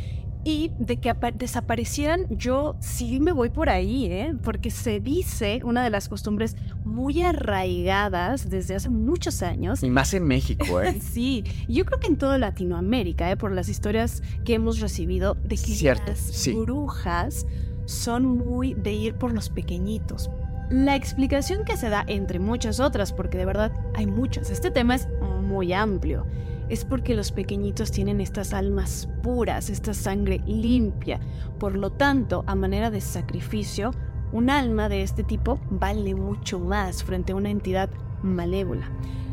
[0.50, 4.34] Y de que apa- desaparecieran, yo sí me voy por ahí, ¿eh?
[4.44, 9.84] Porque se dice, una de las costumbres muy arraigadas desde hace muchos años.
[9.84, 10.98] Y más en México, ¿eh?
[11.02, 13.36] Sí, yo creo que en toda Latinoamérica, ¿eh?
[13.36, 16.54] por las historias que hemos recibido de que Cierto, las sí.
[16.54, 17.46] brujas
[17.86, 20.30] son muy de ir por los pequeñitos.
[20.70, 24.96] La explicación que se da, entre muchas otras, porque de verdad hay muchas, este tema
[24.96, 25.08] es
[25.44, 26.26] muy amplio,
[26.70, 31.20] es porque los pequeñitos tienen estas almas puras, esta sangre limpia.
[31.60, 33.92] Por lo tanto, a manera de sacrificio,
[34.32, 37.90] un alma de este tipo vale mucho más frente a una entidad
[38.22, 38.90] malévola.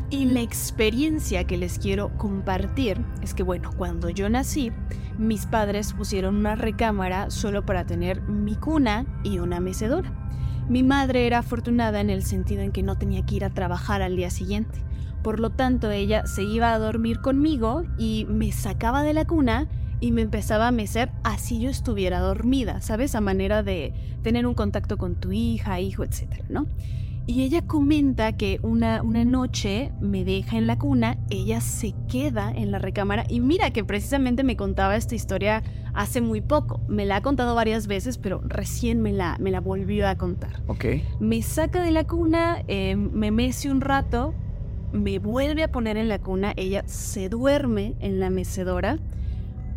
[0.09, 4.71] Y la experiencia que les quiero compartir es que, bueno, cuando yo nací,
[5.17, 10.13] mis padres pusieron una recámara solo para tener mi cuna y una mecedora.
[10.69, 14.01] Mi madre era afortunada en el sentido en que no tenía que ir a trabajar
[14.01, 14.79] al día siguiente.
[15.25, 19.67] Por lo tanto, ella se iba a dormir conmigo y me sacaba de la cuna
[19.99, 23.15] y me empezaba a mecer así yo estuviera dormida, ¿sabes?
[23.15, 26.67] A manera de tener un contacto con tu hija, hijo, etcétera, ¿no?
[27.25, 32.51] Y ella comenta que una, una noche me deja en la cuna, ella se queda
[32.51, 35.63] en la recámara y mira que precisamente me contaba esta historia
[35.95, 36.81] hace muy poco.
[36.87, 40.61] Me la ha contado varias veces, pero recién me la, me la volvió a contar.
[40.67, 40.85] Ok.
[41.19, 44.35] Me saca de la cuna, eh, me mece un rato,
[44.93, 48.99] me vuelve a poner en la cuna, ella se duerme en la mecedora,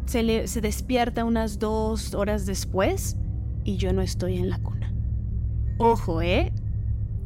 [0.07, 3.17] se, le, se despierta unas dos horas después
[3.65, 4.93] y yo no estoy en la cuna.
[5.79, 6.53] Ojo, ¿eh?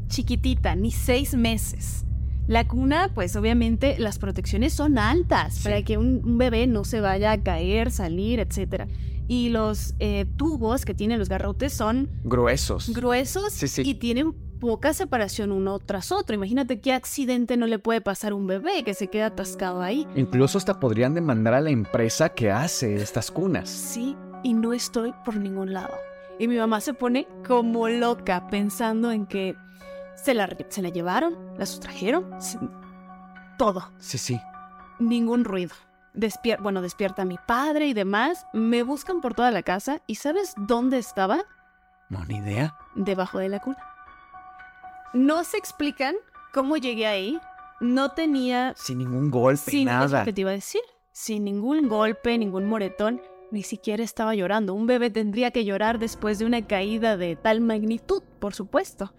[0.09, 2.05] Chiquitita, ni seis meses.
[2.49, 5.65] La cuna, pues obviamente las protecciones son altas Sí.
[5.65, 8.89] para que un, un bebé no se vaya a caer, salir, etc.
[9.29, 12.93] Y los eh, tubos que tienen los garrotes son Gruesos.
[12.93, 13.83] gruesos Sí, sí.
[13.87, 16.37] y tienen poca separación uno tras otro.
[16.37, 20.07] Imagínate qué accidente no le puede pasar a un bebé que se queda atascado ahí.
[20.15, 23.69] Incluso hasta podrían demandar a la empresa que hace estas cunas.
[23.69, 25.93] Sí, y no estoy por ningún lado.
[26.39, 29.57] Y mi mamá se pone como loca pensando en que
[30.15, 32.61] se la, se la llevaron, la sustrajeron, se-
[33.59, 34.41] todo, Sí, sí.
[35.01, 35.75] ningún ruido.
[36.15, 40.55] Despier bueno, despierta mi padre y demás, me buscan por toda la casa y ¿sabes
[40.57, 41.41] dónde estaba?
[42.11, 42.77] No, ni idea.
[42.95, 43.79] debajo de la cuna.
[45.13, 46.15] No se explican
[46.53, 47.39] cómo llegué ahí.
[47.81, 48.75] No tenía...
[48.77, 50.25] Sin ningún golpe, Sin, nada.
[50.25, 50.81] que te iba a decir.
[51.13, 53.21] Sin ningún golpe, ningún moretón.
[53.51, 54.73] Ni siquiera estaba llorando.
[54.73, 59.13] Un bebé tendría que llorar después de una caída de tal magnitud, por supuesto.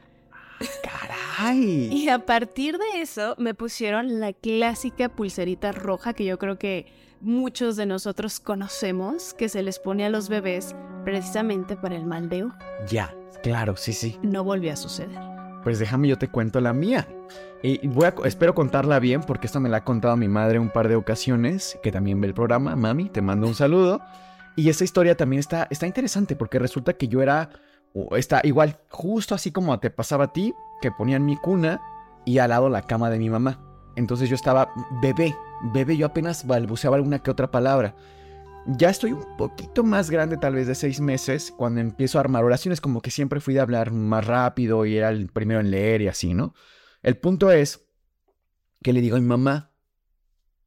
[0.82, 1.90] ¡Caray!
[1.92, 6.88] Y a partir de eso me pusieron la clásica pulserita roja que yo creo que
[7.20, 10.74] muchos de nosotros conocemos, que se les pone a los bebés
[11.04, 12.56] precisamente para el mal de ojo.
[12.88, 13.14] Ya,
[13.44, 14.18] claro, sí, sí.
[14.24, 15.33] No volvió a suceder.
[15.64, 17.08] Pues déjame yo te cuento la mía.
[17.62, 20.90] Y voy espero contarla bien porque esto me la ha contado mi madre un par
[20.90, 22.76] de ocasiones, que también ve el programa.
[22.76, 24.02] Mami, te mando un saludo.
[24.56, 27.50] Y esta historia también está, está interesante porque resulta que yo era,
[28.18, 31.82] está igual, justo así como te pasaba a ti, que ponían mi cuna
[32.26, 33.60] y al lado la cama de mi mamá.
[33.96, 34.70] Entonces yo estaba
[35.02, 35.36] bebé,
[35.74, 37.96] bebé, yo apenas balbuceaba alguna que otra palabra.
[38.66, 42.46] Ya estoy un poquito más grande, tal vez de seis meses, cuando empiezo a armar
[42.46, 46.02] oraciones, como que siempre fui de hablar más rápido y era el primero en leer
[46.02, 46.54] y así, ¿no?
[47.02, 47.86] El punto es
[48.82, 49.74] que le digo a mi mamá,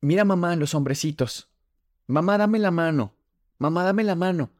[0.02, 1.50] mira mamá, los hombrecitos,
[2.06, 3.14] mamá, dame la mano,
[3.58, 4.52] mamá, dame la mano.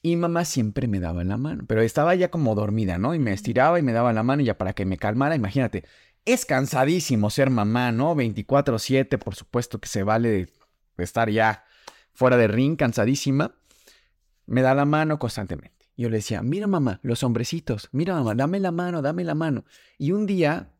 [0.00, 3.12] Y mamá siempre me daba la mano, pero estaba ya como dormida, ¿no?
[3.14, 5.84] Y me estiraba y me daba la mano y ya para que me calmara, imagínate,
[6.24, 8.14] es cansadísimo ser mamá, ¿no?
[8.14, 10.48] 24/7, por supuesto que se vale
[10.96, 11.64] estar ya
[12.14, 13.54] fuera de ring, cansadísima.
[14.46, 15.74] Me da la mano constantemente.
[15.96, 19.64] Yo le decía, mira mamá, los hombrecitos, mira mamá, dame la mano, dame la mano.
[19.96, 20.72] Y un día,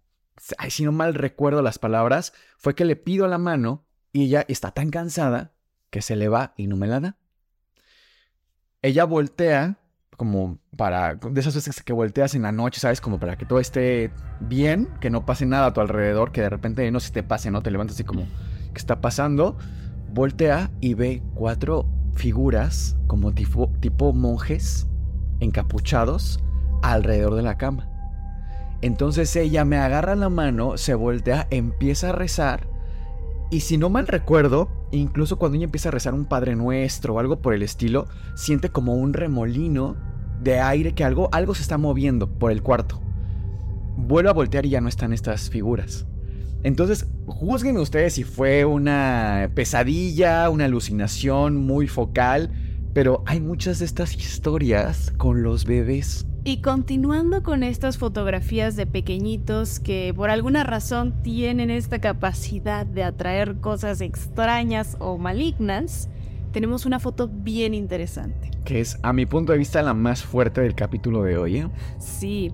[0.59, 4.45] ay, si no mal recuerdo las palabras, fue que le pido la mano y ella
[4.49, 5.53] está tan cansada
[5.91, 7.17] que se le va y no me la da.
[8.83, 9.79] Ella voltea
[10.17, 13.01] como para, de esas veces que volteas en la noche, ¿sabes?
[13.01, 14.11] Como para que todo esté
[14.41, 17.51] bien, que no pase nada a tu alrededor, que de repente no se te pase,
[17.51, 17.63] ¿no?
[17.63, 19.57] Te levantas así como, ¿qué está pasando?
[20.15, 24.87] Voltea y ve cuatro figuras como tipo, monjes
[25.41, 26.39] encapuchados
[26.83, 27.91] alrededor de la cama.
[28.81, 32.69] Entonces ella me agarra la mano, se voltea, empieza a rezar.
[33.51, 37.19] Y si no mal recuerdo, incluso cuando ella empieza a rezar un Padre Nuestro o
[37.19, 38.07] algo por el estilo,
[38.37, 39.97] siente como un remolino
[40.41, 43.01] de aire que algo, algo se está moviendo por el cuarto.
[43.97, 46.07] Vuelve a voltear y ya no están estas figuras.
[46.65, 52.51] Entonces, juzguen ustedes si fue una pesadilla, una alucinación muy focal,
[52.95, 56.27] pero hay muchas de estas historias con los bebés.
[56.43, 63.03] Y continuando con estas fotografías de pequeñitos que por alguna razón tienen esta capacidad de
[63.03, 66.09] atraer cosas extrañas o malignas,
[66.53, 68.51] tenemos una foto bien interesante.
[68.65, 71.57] Que es, a mi punto de vista, la más fuerte del capítulo de hoy.
[71.59, 71.69] ¿eh?
[71.99, 72.53] Sí.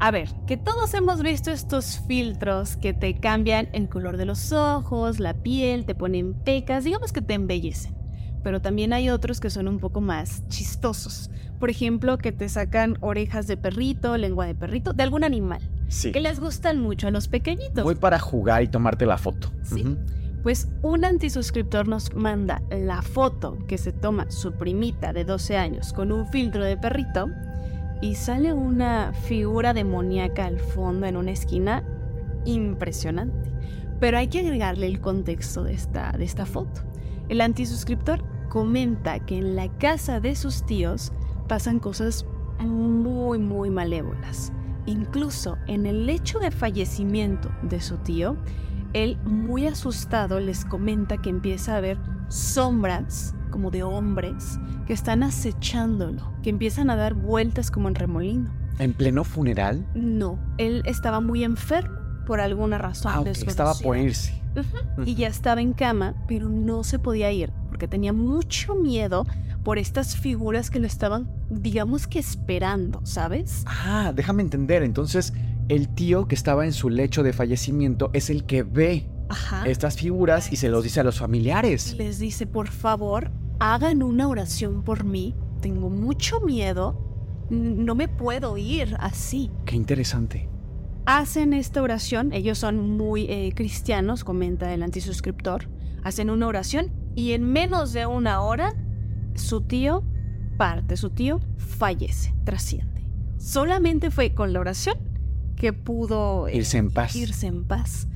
[0.00, 4.52] A ver, que todos hemos visto estos filtros que te cambian el color de los
[4.52, 7.94] ojos, la piel, te ponen pecas, digamos que te embellecen.
[8.42, 11.30] Pero también hay otros que son un poco más chistosos
[11.60, 15.60] por ejemplo, que te sacan orejas de perrito, lengua de perrito, de algún animal.
[15.88, 16.10] Sí.
[16.10, 17.84] Que les gustan mucho a los pequeñitos.
[17.84, 19.52] Voy para jugar y tomarte la foto.
[19.62, 19.96] Sí.
[20.42, 25.92] Pues un antisuscriptor nos manda la foto que se toma su primita de 12 años
[25.92, 27.28] con un filtro de perrito
[28.00, 31.84] y sale una figura demoníaca al fondo en una esquina
[32.44, 33.50] impresionante.
[34.00, 36.82] Pero hay que agregarle el contexto de esta, de esta foto.
[37.28, 41.12] El antisuscriptor comenta que en la casa de sus tíos
[41.48, 42.24] pasan cosas
[42.58, 44.52] muy, muy malévolas.
[44.86, 48.36] Incluso en el lecho de fallecimiento de su tío,
[48.92, 51.98] él muy asustado les comenta que empieza a ver
[52.28, 58.50] sombras como de hombres que están acechándolo, que empiezan a dar vueltas como en remolino.
[58.78, 59.86] ¿En pleno funeral?
[59.94, 63.12] No, él estaba muy enfermo por alguna razón.
[63.14, 64.40] Ah, estaba por irse.
[65.04, 69.26] Y ya estaba en cama, pero no se podía ir porque tenía mucho miedo
[69.62, 73.64] por estas figuras que lo estaban, digamos que esperando, ¿sabes?
[73.66, 74.82] Ah, déjame entender.
[74.82, 75.32] Entonces,
[75.68, 79.08] el tío que estaba en su lecho de fallecimiento es el que ve
[79.66, 81.94] estas figuras y se los dice a los familiares.
[81.96, 85.34] Les dice, por favor, hagan una oración por mí.
[85.60, 87.06] Tengo mucho miedo.
[87.50, 89.50] No me puedo ir así.
[89.64, 90.48] Qué interesante.
[91.06, 92.32] Hacen esta oración.
[92.32, 95.68] Ellos son muy eh, cristianos, comenta el antisuscriptor.
[96.04, 98.74] Hacen una oración y en menos de una hora
[99.34, 100.04] su tío
[100.56, 103.06] parte, su tío fallece, trasciende.
[103.38, 104.98] Solamente fue con la oración
[105.56, 107.16] que pudo eh, irse en paz.
[107.16, 108.08] Irse en paz.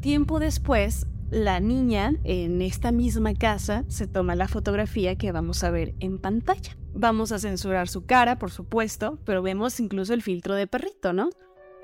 [0.00, 5.70] Tiempo después, la niña en esta misma casa se toma la fotografía que vamos a
[5.70, 6.76] ver en pantalla.
[6.94, 11.28] Vamos a censurar su cara, por supuesto, pero vemos incluso el filtro de perrito, ¿no?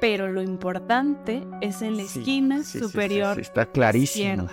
[0.01, 3.39] Pero lo importante es en la esquina superior.
[3.39, 4.49] está clarísimo.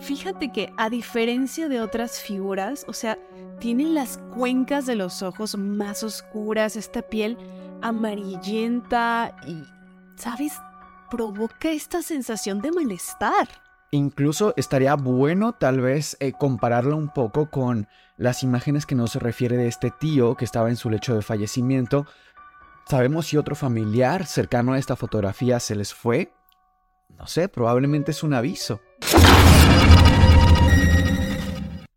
[0.00, 3.18] Fíjate que a diferencia de otras figuras, o sea,
[3.60, 7.38] tienen las cuencas de los ojos más oscuras, esta piel
[7.80, 9.62] amarillenta y,
[10.16, 10.52] ¿sabes?
[11.10, 13.48] Provoca esta sensación de malestar.
[13.90, 17.88] Incluso estaría bueno tal vez eh, compararlo un poco con
[18.18, 22.06] las imágenes que nos refiere de este tío que estaba en su lecho de fallecimiento.
[22.86, 26.30] ¿Sabemos si otro familiar cercano a esta fotografía se les fue?
[27.16, 28.80] No sé, probablemente es un aviso.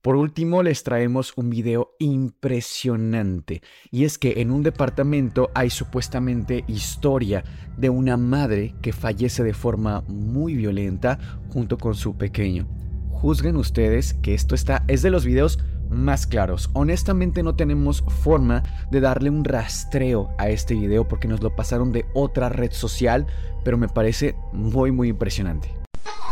[0.01, 3.61] Por último, les traemos un video impresionante.
[3.91, 7.43] Y es que en un departamento hay supuestamente historia
[7.77, 12.67] de una madre que fallece de forma muy violenta junto con su pequeño.
[13.11, 15.59] Juzguen ustedes que esto está es de los videos
[15.91, 16.71] más claros.
[16.73, 21.91] Honestamente no tenemos forma de darle un rastreo a este video porque nos lo pasaron
[21.91, 23.27] de otra red social,
[23.63, 25.71] pero me parece muy muy impresionante.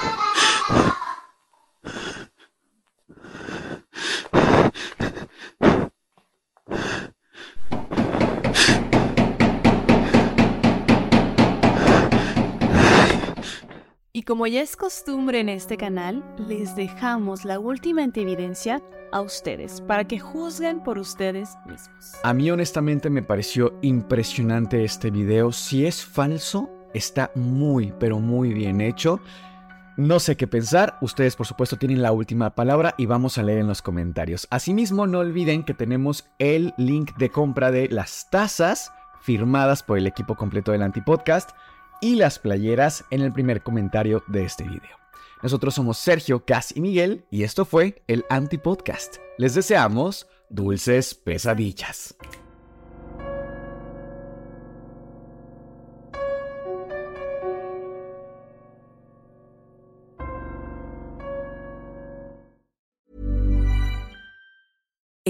[14.23, 19.81] Y como ya es costumbre en este canal, les dejamos la última evidencia a ustedes
[19.81, 22.15] para que juzguen por ustedes mismos.
[22.23, 25.51] A mí honestamente me pareció impresionante este video.
[25.51, 29.19] Si es falso, está muy, pero muy bien hecho.
[29.97, 33.59] No sé qué pensar, ustedes por supuesto tienen la última palabra y vamos a leer
[33.59, 34.47] en los comentarios.
[34.51, 40.07] Asimismo, no olviden que tenemos el link de compra de las tazas firmadas por el
[40.07, 41.51] equipo completo del Antipodcast
[42.03, 44.99] y las playeras en el primer comentario de este video.
[45.43, 49.17] Nosotros somos Sergio, Cas y Miguel y esto fue el Anti-Podcast.
[49.39, 52.15] Les deseamos dulces pesadillas.